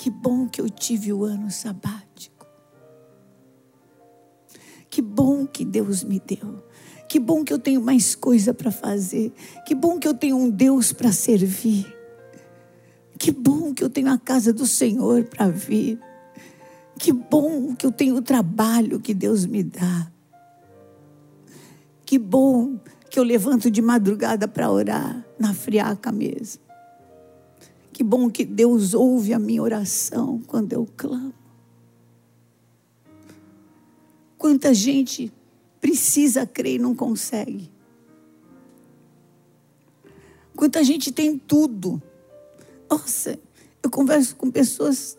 Que 0.06 0.12
bom 0.12 0.48
que 0.48 0.62
eu 0.62 0.70
tive 0.70 1.12
o 1.12 1.24
ano 1.24 1.50
sabático. 1.50 2.46
Que 4.88 5.02
bom 5.02 5.48
que 5.48 5.66
Deus 5.66 6.04
me 6.04 6.20
deu. 6.20 6.64
Que 7.10 7.20
bom 7.20 7.44
que 7.44 7.52
eu 7.52 7.58
tenho 7.58 7.82
mais 7.82 8.14
coisa 8.14 8.54
para 8.54 8.70
fazer. 8.70 9.34
Que 9.66 9.74
bom 9.74 9.98
que 9.98 10.08
eu 10.08 10.14
tenho 10.14 10.38
um 10.38 10.48
Deus 10.48 10.94
para 10.94 11.12
servir. 11.12 11.92
Que 13.18 13.32
bom 13.32 13.74
que 13.74 13.84
eu 13.84 13.90
tenho 13.90 14.12
a 14.12 14.20
casa 14.20 14.54
do 14.54 14.68
Senhor 14.68 15.24
para 15.24 15.48
vir. 15.48 16.00
Que 17.00 17.12
bom 17.12 17.74
que 17.74 17.88
eu 17.88 17.92
tenho 17.92 18.16
o 18.16 18.22
trabalho 18.22 19.00
que 19.00 19.12
Deus 19.12 19.48
me 19.48 19.64
dá. 19.64 20.12
Que 22.06 22.20
bom 22.20 22.80
que 23.10 23.18
eu 23.18 23.24
levanto 23.24 23.72
de 23.72 23.82
madrugada 23.82 24.48
para 24.48 24.70
orar 24.70 25.26
na 25.40 25.52
friaca 25.52 26.12
mesmo. 26.12 26.65
Que 27.96 28.04
bom 28.04 28.30
que 28.30 28.44
Deus 28.44 28.94
ouve 28.94 29.32
a 29.32 29.40
minha 29.40 29.64
oração 29.64 30.42
quando 30.48 30.74
eu 30.74 30.86
clamo. 30.98 31.34
Quanta 34.38 34.74
gente 34.74 35.32
precisa 35.80 36.46
crer 36.46 36.76
e 36.76 36.78
não 36.78 36.94
consegue. 36.94 37.72
Quanta 40.58 40.84
gente 40.84 41.10
tem 41.10 41.38
tudo. 41.38 42.04
Nossa, 42.90 43.40
eu 43.82 43.90
converso 43.90 44.36
com 44.36 44.52
pessoas 44.52 45.18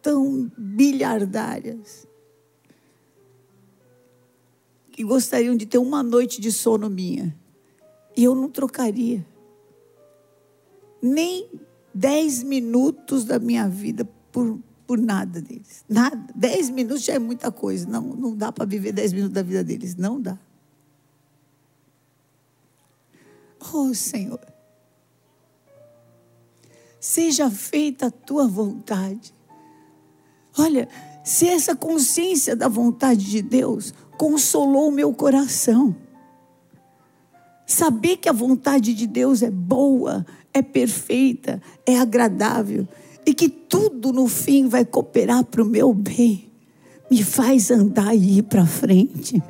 tão 0.00 0.48
bilhardárias 0.56 2.06
que 4.92 5.02
gostariam 5.02 5.56
de 5.56 5.66
ter 5.66 5.78
uma 5.78 6.04
noite 6.04 6.40
de 6.40 6.52
sono 6.52 6.88
minha. 6.88 7.36
E 8.16 8.22
eu 8.22 8.32
não 8.32 8.48
trocaria. 8.48 9.26
Nem 11.02 11.66
dez 11.96 12.42
minutos 12.42 13.24
da 13.24 13.38
minha 13.38 13.68
vida 13.68 14.08
por, 14.30 14.58
por 14.86 14.98
nada 14.98 15.40
deles. 15.40 15.84
Nada. 15.88 16.18
Dez 16.34 16.70
minutos 16.70 17.04
já 17.04 17.14
é 17.14 17.18
muita 17.18 17.50
coisa. 17.50 17.88
Não, 17.88 18.02
não 18.02 18.36
dá 18.36 18.52
para 18.52 18.64
viver 18.64 18.92
dez 18.92 19.12
minutos 19.12 19.34
da 19.34 19.42
vida 19.42 19.64
deles. 19.64 19.96
Não 19.96 20.20
dá. 20.20 20.38
Oh, 23.72 23.92
Senhor. 23.94 24.40
Seja 27.00 27.50
feita 27.50 28.06
a 28.06 28.10
tua 28.10 28.46
vontade 28.46 29.34
Olha, 30.58 30.88
se 31.22 31.46
essa 31.48 31.76
consciência 31.76 32.56
da 32.56 32.68
vontade 32.68 33.24
de 33.26 33.42
Deus 33.42 33.92
consolou 34.16 34.88
o 34.88 34.92
meu 34.92 35.12
coração. 35.12 35.94
Saber 37.66 38.16
que 38.16 38.28
a 38.28 38.32
vontade 38.32 38.94
de 38.94 39.06
Deus 39.06 39.42
é 39.42 39.50
boa, 39.50 40.24
é 40.56 40.62
perfeita, 40.62 41.60
é 41.84 41.98
agradável 41.98 42.88
e 43.26 43.34
que 43.34 43.48
tudo 43.48 44.10
no 44.10 44.26
fim 44.26 44.68
vai 44.68 44.86
cooperar 44.86 45.44
para 45.44 45.62
o 45.62 45.66
meu 45.66 45.92
bem, 45.92 46.50
me 47.10 47.22
faz 47.22 47.70
andar 47.70 48.14
e 48.14 48.38
ir 48.38 48.42
para 48.44 48.64
frente. 48.64 49.42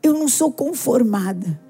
Eu 0.00 0.14
não 0.14 0.28
sou 0.28 0.52
conformada, 0.52 1.60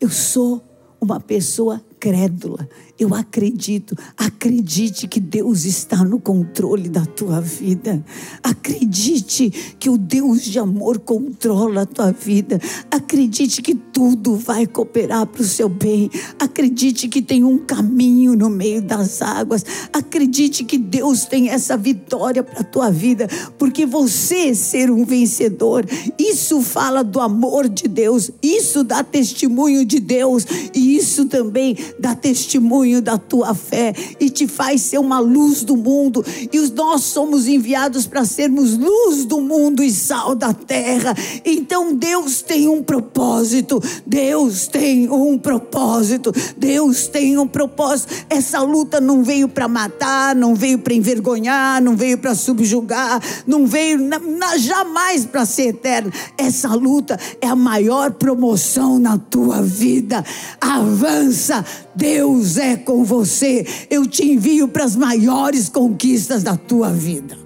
eu 0.00 0.10
sou 0.10 0.60
uma 1.00 1.20
pessoa 1.20 1.80
crédula. 2.00 2.68
Eu 2.98 3.14
acredito. 3.14 3.94
Acredite 4.16 5.06
que 5.06 5.20
Deus 5.20 5.66
está 5.66 6.02
no 6.02 6.18
controle 6.18 6.88
da 6.88 7.04
tua 7.04 7.42
vida. 7.42 8.02
Acredite 8.42 9.50
que 9.78 9.90
o 9.90 9.98
Deus 9.98 10.42
de 10.42 10.58
amor 10.58 10.98
controla 11.00 11.82
a 11.82 11.86
tua 11.86 12.10
vida. 12.10 12.58
Acredite 12.90 13.60
que 13.60 13.74
tudo 13.74 14.34
vai 14.36 14.66
cooperar 14.66 15.26
para 15.26 15.42
o 15.42 15.44
seu 15.44 15.68
bem. 15.68 16.10
Acredite 16.38 17.06
que 17.06 17.20
tem 17.20 17.44
um 17.44 17.58
caminho 17.58 18.34
no 18.34 18.48
meio 18.48 18.80
das 18.80 19.20
águas. 19.20 19.62
Acredite 19.92 20.64
que 20.64 20.78
Deus 20.78 21.26
tem 21.26 21.50
essa 21.50 21.76
vitória 21.76 22.42
para 22.42 22.60
a 22.60 22.64
tua 22.64 22.90
vida, 22.90 23.28
porque 23.58 23.84
você 23.84 24.54
ser 24.54 24.90
um 24.90 25.04
vencedor, 25.04 25.84
isso 26.18 26.62
fala 26.62 27.04
do 27.04 27.20
amor 27.20 27.68
de 27.68 27.88
Deus, 27.88 28.30
isso 28.42 28.82
dá 28.82 29.04
testemunho 29.04 29.84
de 29.84 30.00
Deus 30.00 30.46
e 30.74 30.96
isso 30.96 31.26
também 31.26 31.76
dá 31.98 32.14
testemunho 32.14 32.85
da 33.00 33.18
tua 33.18 33.54
fé 33.54 33.92
e 34.20 34.30
te 34.30 34.46
faz 34.46 34.82
ser 34.82 34.98
uma 34.98 35.18
luz 35.18 35.62
do 35.62 35.76
mundo. 35.76 36.24
E 36.52 36.58
nós 36.74 37.02
somos 37.04 37.46
enviados 37.46 38.06
para 38.06 38.24
sermos 38.24 38.76
luz 38.76 39.24
do 39.24 39.40
mundo 39.40 39.82
e 39.82 39.90
sal 39.90 40.34
da 40.34 40.52
terra. 40.52 41.14
Então 41.44 41.94
Deus 41.94 42.42
tem 42.42 42.68
um 42.68 42.82
propósito. 42.82 43.82
Deus 44.06 44.66
tem 44.66 45.10
um 45.10 45.38
propósito. 45.38 46.32
Deus 46.56 47.06
tem 47.08 47.38
um 47.38 47.46
propósito. 47.46 48.14
Essa 48.28 48.62
luta 48.62 49.00
não 49.00 49.22
veio 49.22 49.48
para 49.48 49.68
matar, 49.68 50.34
não 50.34 50.54
veio 50.54 50.78
para 50.78 50.94
envergonhar, 50.94 51.82
não 51.82 51.96
veio 51.96 52.18
para 52.18 52.34
subjugar, 52.34 53.20
não 53.46 53.66
veio 53.66 53.98
na, 53.98 54.18
na, 54.18 54.56
jamais 54.58 55.24
para 55.24 55.44
ser 55.44 55.68
eterna. 55.68 56.12
Essa 56.36 56.74
luta 56.74 57.18
é 57.40 57.46
a 57.46 57.56
maior 57.56 58.12
promoção 58.12 58.98
na 58.98 59.18
tua 59.18 59.62
vida. 59.62 60.24
Avança, 60.60 61.64
Deus 61.94 62.56
é 62.56 62.75
com 62.76 63.04
você. 63.04 63.64
Eu 63.90 64.06
te 64.06 64.24
envio 64.24 64.68
para 64.68 64.84
as 64.84 64.96
maiores 64.96 65.68
conquistas 65.68 66.42
da 66.42 66.56
tua 66.56 66.92
vida. 66.92 67.38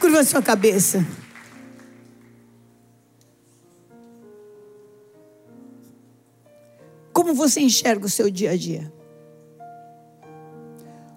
Curva 0.00 0.22
sua 0.24 0.42
cabeça. 0.42 1.04
Como 7.12 7.34
você 7.34 7.60
enxerga 7.60 8.06
o 8.06 8.08
seu 8.08 8.30
dia 8.30 8.52
a 8.52 8.56
dia? 8.56 8.92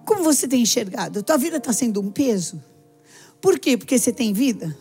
Como 0.04 0.24
você 0.24 0.48
tem 0.48 0.62
enxergado? 0.62 1.22
Tua 1.22 1.36
vida 1.36 1.58
está 1.58 1.72
sendo 1.72 2.00
um 2.00 2.10
peso? 2.10 2.60
Por 3.40 3.58
quê? 3.58 3.76
Porque 3.76 3.96
você 3.96 4.12
tem 4.12 4.32
vida? 4.32 4.76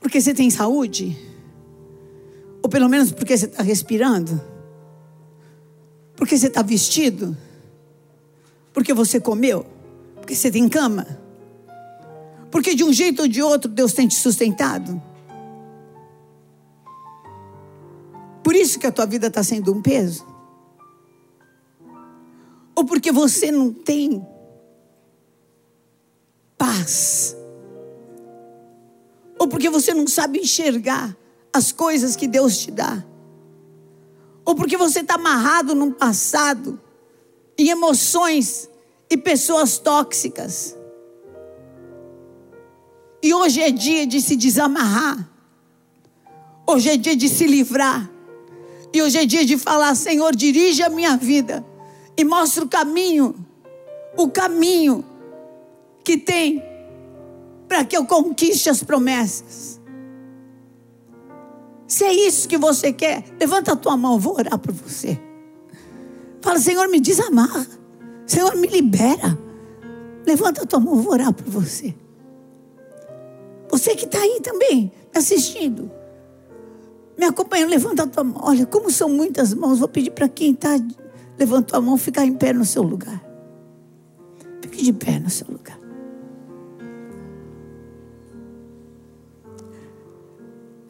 Porque 0.00 0.20
você 0.20 0.32
tem 0.34 0.50
saúde? 0.50 1.16
Ou 2.62 2.68
pelo 2.68 2.88
menos 2.88 3.12
porque 3.12 3.36
você 3.36 3.46
está 3.46 3.62
respirando? 3.62 4.40
Porque 6.16 6.36
você 6.36 6.46
está 6.46 6.62
vestido? 6.62 7.36
Porque 8.72 8.94
você 8.94 9.20
comeu? 9.20 9.64
Porque 10.16 10.34
você 10.34 10.50
tem 10.50 10.68
cama? 10.68 11.06
Porque 12.50 12.74
de 12.74 12.82
um 12.82 12.92
jeito 12.92 13.22
ou 13.22 13.28
de 13.28 13.42
outro 13.42 13.70
Deus 13.70 13.92
tem 13.92 14.08
te 14.08 14.16
sustentado? 14.16 15.00
Por 18.42 18.54
isso 18.54 18.78
que 18.78 18.86
a 18.86 18.92
tua 18.92 19.06
vida 19.06 19.28
está 19.28 19.42
sendo 19.42 19.72
um 19.72 19.82
peso? 19.82 20.26
Ou 22.74 22.84
porque 22.84 23.12
você 23.12 23.52
não 23.52 23.72
tem 23.72 24.26
paz? 26.56 27.36
Ou 29.40 29.48
porque 29.48 29.70
você 29.70 29.94
não 29.94 30.06
sabe 30.06 30.40
enxergar 30.40 31.16
as 31.52 31.72
coisas 31.72 32.14
que 32.14 32.28
Deus 32.28 32.58
te 32.58 32.70
dá, 32.70 33.02
ou 34.44 34.54
porque 34.54 34.76
você 34.76 35.00
está 35.00 35.14
amarrado 35.14 35.74
num 35.74 35.90
passado, 35.90 36.78
em 37.58 37.70
emoções 37.70 38.68
e 39.08 39.16
pessoas 39.16 39.78
tóxicas. 39.78 40.76
E 43.22 43.34
hoje 43.34 43.60
é 43.60 43.70
dia 43.70 44.06
de 44.06 44.20
se 44.20 44.36
desamarrar 44.36 45.30
Hoje 46.70 46.88
é 46.88 46.96
dia 46.96 47.16
de 47.16 47.28
se 47.28 47.48
livrar. 47.48 48.08
E 48.92 49.02
hoje 49.02 49.18
é 49.18 49.26
dia 49.26 49.44
de 49.44 49.58
falar: 49.58 49.92
Senhor, 49.96 50.36
dirige 50.36 50.84
a 50.84 50.88
minha 50.88 51.16
vida 51.16 51.66
e 52.16 52.22
mostra 52.22 52.62
o 52.62 52.68
caminho, 52.68 53.34
o 54.16 54.28
caminho 54.28 55.04
que 56.04 56.16
tem 56.16 56.62
para 57.70 57.84
que 57.84 57.96
eu 57.96 58.04
conquiste 58.04 58.68
as 58.68 58.82
promessas. 58.82 59.80
Se 61.86 62.02
é 62.02 62.12
isso 62.12 62.48
que 62.48 62.58
você 62.58 62.92
quer, 62.92 63.22
levanta 63.38 63.74
a 63.74 63.76
tua 63.76 63.96
mão, 63.96 64.18
vou 64.18 64.34
orar 64.34 64.58
por 64.58 64.72
você. 64.72 65.16
Fala, 66.42 66.58
Senhor, 66.58 66.88
me 66.88 67.00
desamarra. 67.00 67.64
Senhor, 68.26 68.56
me 68.56 68.66
libera. 68.66 69.38
Levanta 70.26 70.64
a 70.64 70.66
tua 70.66 70.80
mão, 70.80 70.96
vou 70.96 71.12
orar 71.12 71.32
por 71.32 71.46
você. 71.46 71.94
Você 73.70 73.94
que 73.94 74.04
está 74.04 74.18
aí 74.18 74.40
também, 74.42 74.92
me 75.14 75.18
assistindo. 75.18 75.88
Me 77.16 77.24
acompanhando, 77.24 77.70
levanta 77.70 78.02
a 78.02 78.06
tua 78.08 78.24
mão. 78.24 78.40
Olha, 78.42 78.66
como 78.66 78.90
são 78.90 79.08
muitas 79.08 79.54
mãos, 79.54 79.78
vou 79.78 79.86
pedir 79.86 80.10
para 80.10 80.28
quem 80.28 80.50
está, 80.50 80.70
levanta 81.38 81.76
a 81.76 81.80
mão, 81.80 81.96
ficar 81.96 82.26
em 82.26 82.34
pé 82.34 82.52
no 82.52 82.64
seu 82.64 82.82
lugar. 82.82 83.24
Fique 84.60 84.82
de 84.82 84.92
pé 84.92 85.20
no 85.20 85.30
seu 85.30 85.46
lugar. 85.48 85.79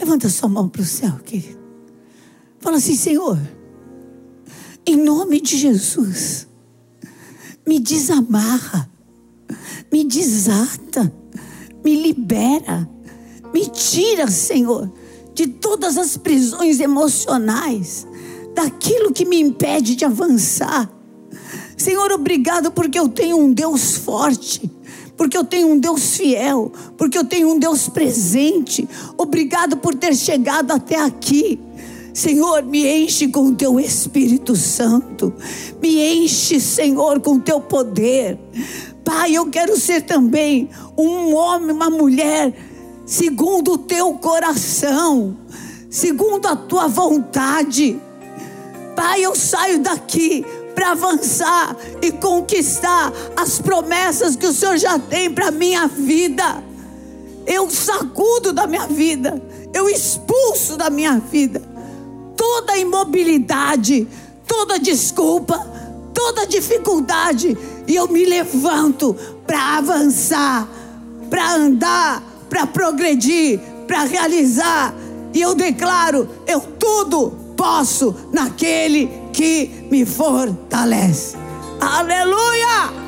Levanta 0.01 0.31
sua 0.31 0.49
mão 0.49 0.69
para 0.69 0.81
o 0.81 0.85
céu, 0.85 1.13
querido. 1.25 1.61
Fala 2.59 2.79
assim, 2.79 2.97
Senhor, 2.97 3.39
em 4.87 4.97
nome 4.97 5.41
de 5.41 5.59
Jesus, 5.59 6.49
me 7.67 7.79
desamarra, 7.79 8.91
me 9.93 10.05
desata, 10.05 11.13
me 11.85 12.03
libera, 12.03 12.89
me 13.53 13.67
tira, 13.67 14.29
Senhor, 14.29 14.91
de 15.35 15.47
todas 15.47 15.99
as 15.99 16.17
prisões 16.17 16.81
emocionais, 16.81 18.07
daquilo 18.55 19.13
que 19.13 19.27
me 19.27 19.39
impede 19.39 19.95
de 19.95 20.05
avançar. 20.05 20.91
Senhor, 21.77 22.11
obrigado 22.13 22.73
porque 22.73 22.99
eu 22.99 23.09
tenho 23.09 23.39
um 23.39 23.53
Deus 23.53 23.97
forte 23.97 24.71
porque 25.21 25.37
eu 25.37 25.45
tenho 25.45 25.69
um 25.69 25.79
Deus 25.79 26.17
fiel, 26.17 26.73
porque 26.97 27.19
eu 27.19 27.25
tenho 27.25 27.51
um 27.51 27.59
Deus 27.59 27.91
presente. 27.91 28.89
Obrigado 29.19 29.77
por 29.77 29.95
ter 29.95 30.17
chegado 30.17 30.71
até 30.71 30.97
aqui. 30.97 31.61
Senhor, 32.15 32.63
me 32.63 32.87
enche 32.89 33.29
com 33.29 33.49
o 33.49 33.55
teu 33.55 33.79
Espírito 33.79 34.57
Santo. 34.57 35.31
Me 35.79 36.03
enche, 36.03 36.59
Senhor, 36.59 37.21
com 37.21 37.33
o 37.33 37.39
teu 37.39 37.61
poder. 37.61 38.39
Pai, 39.05 39.35
eu 39.35 39.45
quero 39.51 39.79
ser 39.79 40.01
também 40.01 40.71
um 40.97 41.35
homem, 41.35 41.73
uma 41.73 41.91
mulher, 41.91 42.55
segundo 43.05 43.73
o 43.73 43.79
teu 43.79 44.15
coração, 44.15 45.37
segundo 45.91 46.47
a 46.47 46.57
tua 46.57 46.89
vontade. 46.89 48.01
Pai, 48.97 49.23
eu 49.23 49.37
saio 49.37 49.81
daqui 49.81 50.47
para 50.81 50.93
avançar 50.93 51.77
e 52.01 52.11
conquistar 52.11 53.13
as 53.37 53.61
promessas 53.61 54.35
que 54.35 54.47
o 54.47 54.53
Senhor 54.55 54.79
já 54.79 54.99
tem 54.99 55.31
para 55.31 55.51
minha 55.51 55.87
vida. 55.87 56.65
Eu 57.47 57.69
sacudo 57.69 58.51
da 58.51 58.67
minha 58.67 58.87
vida, 58.87 59.43
eu 59.75 59.91
expulso 59.91 60.79
da 60.79 60.89
minha 60.89 61.19
vida 61.19 61.61
toda 62.35 62.79
imobilidade, 62.79 64.09
toda 64.47 64.79
desculpa, 64.79 65.59
toda 66.15 66.47
dificuldade 66.47 67.59
e 67.87 67.95
eu 67.95 68.09
me 68.09 68.25
levanto 68.25 69.15
para 69.47 69.77
avançar, 69.77 70.67
para 71.29 71.57
andar, 71.57 72.23
para 72.49 72.67
progredir, 72.67 73.61
para 73.87 74.05
realizar. 74.05 74.95
E 75.35 75.43
eu 75.43 75.55
declaro: 75.55 76.27
eu 76.47 76.59
tudo 76.59 77.33
posso 77.55 78.17
naquele 78.33 79.20
que 79.33 79.71
me 79.91 80.05
fortalece. 80.05 81.37
Aleluia! 81.81 83.01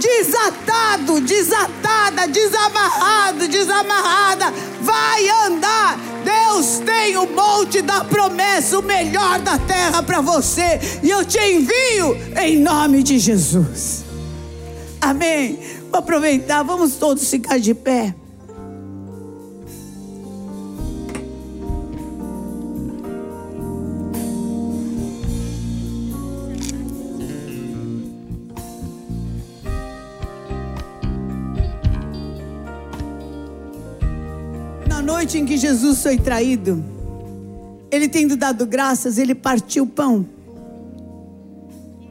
Desatado, 0.00 1.20
desatada, 1.20 2.26
desamarrado, 2.26 3.48
desamarrada, 3.48 4.52
vai 4.80 5.28
andar. 5.46 5.98
Deus 6.24 6.78
tem 6.78 7.16
o 7.16 7.26
monte 7.26 7.82
da 7.82 8.04
promessa, 8.04 8.78
o 8.78 8.82
melhor 8.82 9.40
da 9.40 9.58
terra 9.58 10.02
para 10.02 10.20
você, 10.20 10.80
e 11.02 11.10
eu 11.10 11.24
te 11.24 11.38
envio 11.38 12.16
em 12.40 12.58
nome 12.58 13.02
de 13.02 13.18
Jesus. 13.18 14.04
Amém. 15.00 15.58
Vou 15.90 15.98
aproveitar, 15.98 16.62
vamos 16.62 16.94
todos 16.96 17.28
ficar 17.28 17.58
de 17.58 17.74
pé. 17.74 18.14
Noite 35.30 35.38
em 35.38 35.46
que 35.46 35.56
Jesus 35.56 36.02
foi 36.02 36.18
traído, 36.18 36.82
ele 37.90 38.08
tendo 38.08 38.36
dado 38.36 38.66
graças, 38.66 39.16
ele 39.16 39.34
partiu 39.34 39.84
o 39.84 39.86
pão. 39.86 40.26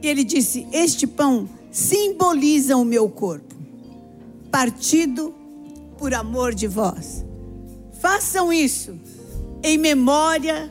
E 0.02 0.06
ele 0.06 0.24
disse: 0.24 0.66
Este 0.72 1.06
pão 1.06 1.48
simboliza 1.70 2.76
o 2.76 2.84
meu 2.84 3.08
corpo, 3.10 3.54
partido 4.50 5.34
por 5.98 6.14
amor 6.14 6.54
de 6.54 6.66
vós. 6.66 7.24
Façam 8.00 8.50
isso 8.50 8.98
em 9.62 9.76
memória 9.76 10.70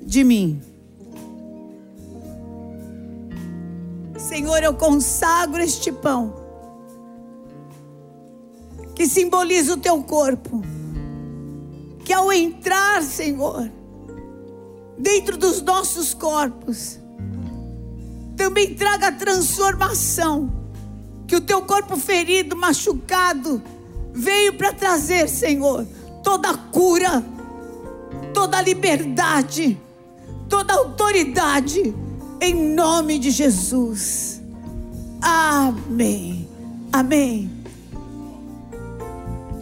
de 0.00 0.24
mim. 0.24 0.60
Senhor, 4.18 4.62
eu 4.64 4.74
consagro 4.74 5.62
este 5.62 5.92
pão, 5.92 6.34
que 8.96 9.06
simboliza 9.06 9.74
o 9.74 9.76
teu 9.76 10.02
corpo 10.02 10.60
que 12.08 12.12
ao 12.14 12.32
entrar, 12.32 13.02
Senhor, 13.02 13.70
dentro 14.96 15.36
dos 15.36 15.60
nossos 15.60 16.14
corpos, 16.14 16.98
também 18.34 18.74
traga 18.74 19.12
transformação. 19.12 20.50
Que 21.26 21.36
o 21.36 21.40
teu 21.42 21.60
corpo 21.60 21.98
ferido, 21.98 22.56
machucado, 22.56 23.62
veio 24.14 24.54
para 24.54 24.72
trazer, 24.72 25.28
Senhor, 25.28 25.86
toda 26.24 26.56
cura, 26.56 27.22
toda 28.32 28.62
liberdade, 28.62 29.78
toda 30.48 30.72
autoridade, 30.72 31.94
em 32.40 32.74
nome 32.74 33.18
de 33.18 33.30
Jesus. 33.30 34.40
Amém. 35.20 36.48
Amém. 36.90 37.50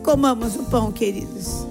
Comamos 0.05 0.55
o 0.55 0.63
pão, 0.67 0.93
queridos. 0.93 1.65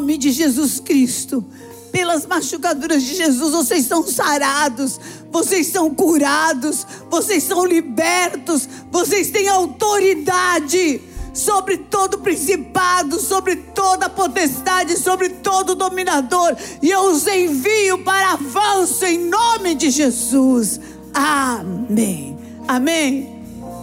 Nome 0.00 0.16
de 0.16 0.32
Jesus 0.32 0.80
Cristo, 0.80 1.44
pelas 1.92 2.24
machucaduras 2.24 3.02
de 3.02 3.16
Jesus, 3.16 3.52
vocês 3.52 3.84
são 3.84 4.06
sarados, 4.06 4.98
vocês 5.30 5.66
são 5.66 5.94
curados, 5.94 6.86
vocês 7.10 7.42
são 7.42 7.66
libertos, 7.66 8.66
vocês 8.90 9.30
têm 9.30 9.46
autoridade 9.48 11.02
sobre 11.34 11.76
todo 11.76 12.18
principado, 12.18 13.20
sobre 13.20 13.56
toda 13.56 14.08
potestade, 14.08 14.96
sobre 14.98 15.28
todo 15.28 15.74
dominador, 15.74 16.56
e 16.82 16.90
eu 16.90 17.12
os 17.12 17.26
envio 17.26 18.02
para 18.02 18.32
avanço 18.32 19.04
em 19.04 19.18
nome 19.18 19.74
de 19.74 19.90
Jesus. 19.90 20.80
Amém. 21.12 22.38
Amém. 22.66 23.28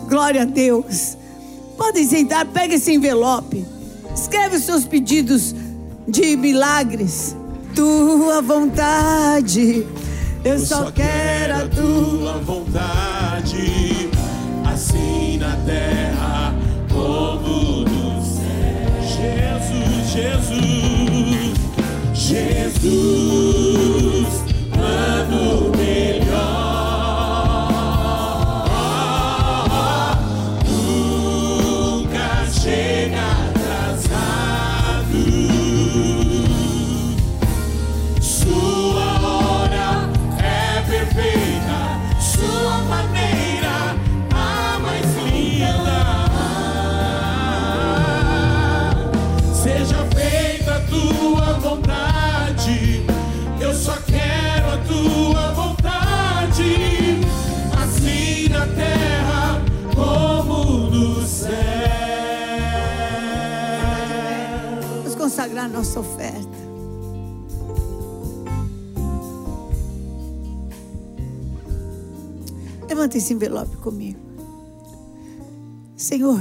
Glória 0.09 0.41
a 0.41 0.45
Deus. 0.45 1.15
Podem 1.77 2.07
sentar, 2.07 2.45
pega 2.47 2.73
esse 2.73 2.91
envelope. 2.91 3.65
Escreve 4.13 4.57
os 4.57 4.63
seus 4.63 4.83
pedidos 4.83 5.53
de 6.07 6.37
milagres. 6.37 7.35
Tua 7.75 8.41
vontade, 8.41 9.85
eu, 10.43 10.53
eu 10.53 10.59
só, 10.59 10.91
quero 10.91 11.55
a 11.55 11.67
tua 11.67 12.39
vontade, 12.39 14.09
assim 14.65 15.37
na 15.37 15.55
terra 15.57 16.55
como 16.91 17.81
no 17.81 18.23
céu. 18.23 19.03
Jesus, 19.03 20.09
Jesus, 20.09 21.53
Jesus, 22.15 24.27
plano 24.73 25.76
ministrar 65.67 65.69
nossa 65.69 65.99
oferta. 65.99 66.67
Levanta 72.87 73.17
esse 73.17 73.33
envelope 73.33 73.75
comigo. 73.77 74.19
Senhor, 75.95 76.39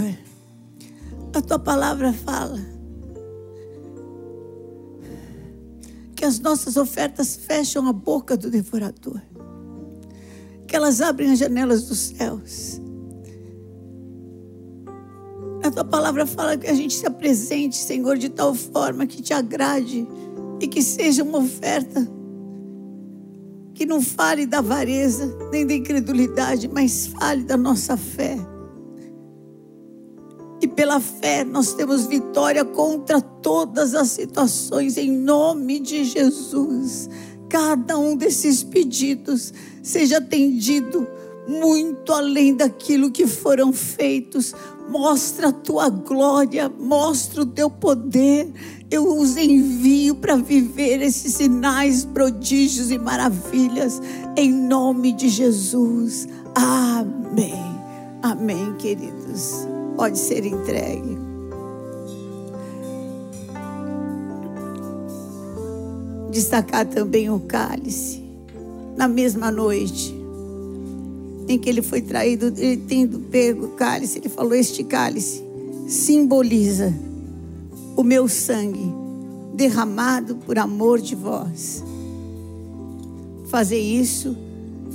a 1.35 1.43
tua 1.43 1.59
palavra 1.59 2.13
fala 2.13 2.59
que 6.15 6.25
as 6.25 6.39
nossas 6.39 6.77
ofertas 6.77 7.37
fecham 7.37 7.87
a 7.89 7.93
boca 7.93 8.37
do 8.37 8.51
devorador, 8.51 9.21
que 10.67 10.75
elas 10.75 11.01
abrem 11.01 11.33
as 11.33 11.39
janelas 11.39 11.85
dos 11.85 11.99
céus. 11.99 12.81
A 15.67 15.71
tua 15.71 15.85
palavra 15.85 16.25
fala 16.27 16.57
que 16.57 16.69
a 16.69 16.75
gente 16.75 16.95
se 16.95 17.05
apresente, 17.05 17.77
Senhor, 17.77 18.17
de 18.17 18.29
tal 18.29 18.55
forma 18.55 19.05
que 19.05 19.21
te 19.21 19.35
agrade 19.35 20.07
e 20.61 20.69
que 20.69 20.81
seja 20.81 21.25
uma 21.25 21.39
oferta 21.39 22.09
que 23.75 23.85
não 23.85 24.01
fale 24.01 24.47
da 24.47 24.59
avareza 24.59 25.37
nem 25.51 25.67
da 25.67 25.75
incredulidade, 25.75 26.69
mas 26.69 27.09
fale 27.09 27.43
da 27.43 27.57
nossa 27.57 27.97
fé. 27.97 28.39
E 30.63 30.69
pela 30.69 31.01
fé 31.01 31.43
nós 31.43 31.75
temos 31.75 32.07
vitória 32.07 32.65
contra 32.65 33.21
todas 33.21 33.93
as 33.93 34.11
situações, 34.11 34.97
em 34.97 35.11
nome 35.11 35.81
de 35.81 36.05
Jesus. 36.05 37.11
Cada 37.49 37.99
um 37.99 38.17
desses 38.17 38.63
pedidos 38.63 39.53
seja 39.83 40.19
atendido 40.19 41.09
muito 41.47 42.13
além 42.13 42.55
daquilo 42.55 43.11
que 43.11 43.27
foram 43.27 43.73
feitos. 43.73 44.55
Mostra 44.89 45.49
a 45.49 45.53
tua 45.53 45.89
glória, 45.89 46.69
mostra 46.69 47.43
o 47.43 47.47
teu 47.47 47.69
poder 47.69 48.53
eu 48.91 49.19
os 49.19 49.37
envio 49.37 50.15
para 50.15 50.37
viver 50.37 51.03
esses 51.03 51.35
sinais, 51.35 52.05
prodígios 52.05 52.93
e 52.93 52.99
maravilhas, 52.99 54.01
em 54.37 54.53
nome 54.53 55.13
de 55.13 55.29
Jesus. 55.29 56.29
Amém. 56.55 57.53
Amém, 58.23 58.75
queridos. 58.79 59.67
Pode 59.97 60.19
ser 60.19 60.47
entregue. 60.47 61.19
Destacar 66.31 66.87
também 66.87 67.29
o 67.29 67.41
cálice. 67.41 68.23
Na 68.97 69.09
mesma 69.09 69.51
noite 69.51 70.16
em 71.49 71.59
que 71.59 71.69
ele 71.69 71.83
foi 71.83 72.01
traído, 72.01 72.47
ele 72.57 72.77
tendo 72.89 73.19
pego 73.21 73.67
o 73.67 73.69
cálice, 73.71 74.19
ele 74.19 74.29
falou: 74.29 74.55
Este 74.55 74.83
cálice 74.83 75.43
simboliza 75.87 76.93
o 77.97 78.03
meu 78.03 78.29
sangue 78.29 78.93
derramado 79.55 80.37
por 80.37 80.59
amor 80.59 81.01
de 81.01 81.15
vós. 81.15 81.83
Fazer 83.49 83.79
isso 83.79 84.37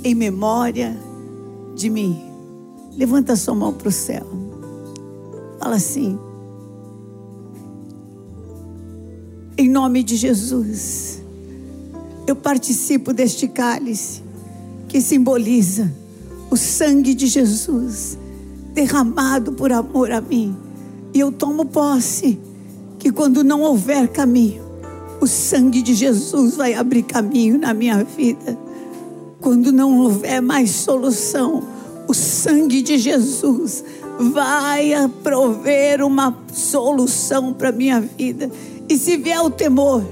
em 0.04 0.14
memória 0.14 0.96
de 1.74 1.88
mim. 1.88 2.20
Levanta 2.96 3.34
sua 3.34 3.54
mão 3.54 3.72
para 3.72 3.88
o 3.88 3.92
céu. 3.92 4.26
Fala 5.58 5.76
assim. 5.76 6.18
Em 9.56 9.68
nome 9.68 10.02
de 10.02 10.16
Jesus, 10.16 11.22
eu 12.26 12.34
participo 12.34 13.12
deste 13.12 13.48
cálice 13.48 14.22
que 14.88 15.00
simboliza 15.00 15.92
o 16.52 16.56
sangue 16.56 17.14
de 17.14 17.28
Jesus 17.28 18.18
derramado 18.74 19.54
por 19.54 19.72
amor 19.72 20.12
a 20.12 20.20
mim. 20.20 20.54
E 21.14 21.18
eu 21.18 21.32
tomo 21.32 21.64
posse 21.64 22.38
que 22.98 23.10
quando 23.10 23.42
não 23.42 23.62
houver 23.62 24.08
caminho, 24.08 24.62
o 25.18 25.26
sangue 25.26 25.80
de 25.80 25.94
Jesus 25.94 26.54
vai 26.54 26.74
abrir 26.74 27.04
caminho 27.04 27.58
na 27.58 27.72
minha 27.72 28.04
vida. 28.04 28.58
Quando 29.40 29.72
não 29.72 29.98
houver 30.00 30.42
mais 30.42 30.70
solução, 30.72 31.62
o 32.06 32.12
sangue 32.12 32.82
de 32.82 32.98
Jesus 32.98 33.82
vai 34.20 34.92
prover 35.22 36.04
uma 36.04 36.36
solução 36.52 37.54
para 37.54 37.72
minha 37.72 37.98
vida. 37.98 38.50
E 38.90 38.98
se 38.98 39.16
vier 39.16 39.40
o 39.40 39.48
temor, 39.48 40.04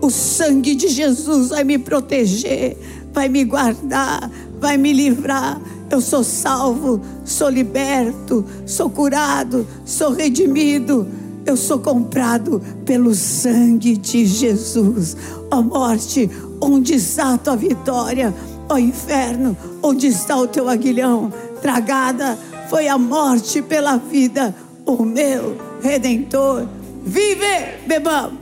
o 0.00 0.08
sangue 0.08 0.76
de 0.76 0.86
Jesus 0.86 1.48
vai 1.48 1.64
me 1.64 1.78
proteger, 1.78 2.76
vai 3.12 3.28
me 3.28 3.42
guardar, 3.42 4.30
vai 4.60 4.76
me 4.76 4.92
livrar. 4.92 5.60
Eu 5.90 6.00
sou 6.00 6.22
salvo, 6.22 7.00
sou 7.24 7.48
liberto, 7.48 8.44
sou 8.64 8.88
curado, 8.88 9.66
sou 9.84 10.12
redimido 10.12 11.06
eu 11.46 11.56
sou 11.56 11.78
comprado 11.78 12.62
pelo 12.84 13.14
sangue 13.14 13.96
de 13.96 14.26
Jesus. 14.26 15.16
Ó 15.50 15.58
oh 15.58 15.62
morte, 15.62 16.30
onde 16.60 16.94
está 16.94 17.34
a 17.34 17.38
tua 17.38 17.56
vitória? 17.56 18.34
Ó 18.68 18.74
oh 18.74 18.78
inferno, 18.78 19.56
onde 19.82 20.06
está 20.06 20.36
o 20.36 20.46
teu 20.46 20.68
aguilhão? 20.68 21.32
Tragada 21.60 22.38
foi 22.68 22.88
a 22.88 22.98
morte 22.98 23.62
pela 23.62 23.96
vida. 23.96 24.54
O 24.86 25.04
meu 25.04 25.56
redentor 25.82 26.66
vive, 27.04 27.78
bebamos. 27.86 28.39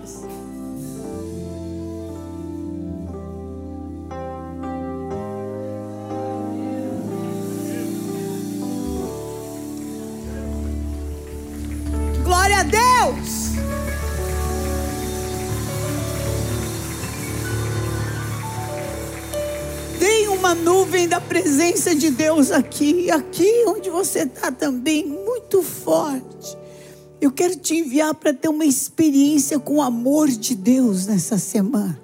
Uma 20.49 20.55
nuvem 20.55 21.07
da 21.07 21.21
presença 21.21 21.95
de 21.95 22.11
Deus 22.11 22.51
aqui, 22.51 23.11
aqui 23.11 23.65
onde 23.67 23.91
você 23.91 24.21
está 24.21 24.51
também, 24.51 25.05
muito 25.05 25.63
forte. 25.63 26.57
Eu 27.21 27.31
quero 27.31 27.55
te 27.55 27.75
enviar 27.75 28.15
para 28.15 28.33
ter 28.33 28.49
uma 28.49 28.65
experiência 28.65 29.59
com 29.59 29.75
o 29.75 29.83
amor 29.83 30.27
de 30.29 30.55
Deus 30.55 31.07
nessa 31.07 31.37
semana. 31.37 32.01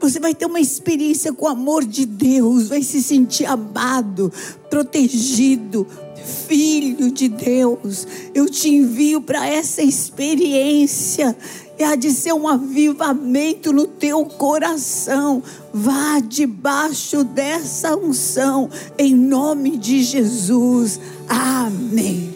Você 0.00 0.18
vai 0.18 0.34
ter 0.34 0.46
uma 0.46 0.58
experiência 0.58 1.32
com 1.32 1.44
o 1.44 1.48
amor 1.48 1.84
de 1.84 2.04
Deus, 2.06 2.68
vai 2.68 2.82
se 2.82 3.00
sentir 3.00 3.44
amado, 3.44 4.32
protegido, 4.68 5.86
filho 6.26 7.10
de 7.10 7.28
Deus. 7.28 8.06
Eu 8.34 8.46
te 8.50 8.68
envio 8.68 9.20
para 9.20 9.46
essa 9.48 9.82
experiência 9.82 11.36
e 11.78 11.84
há 11.84 11.94
de 11.94 12.10
ser 12.10 12.32
um 12.32 12.48
avivamento 12.48 13.72
no 13.72 13.86
teu 13.86 14.24
coração. 14.24 15.42
Vá 15.72 16.20
debaixo 16.20 17.22
dessa 17.22 17.96
unção, 17.96 18.68
em 18.98 19.14
nome 19.14 19.76
de 19.76 20.02
Jesus. 20.02 20.98
Amém. 21.28 22.35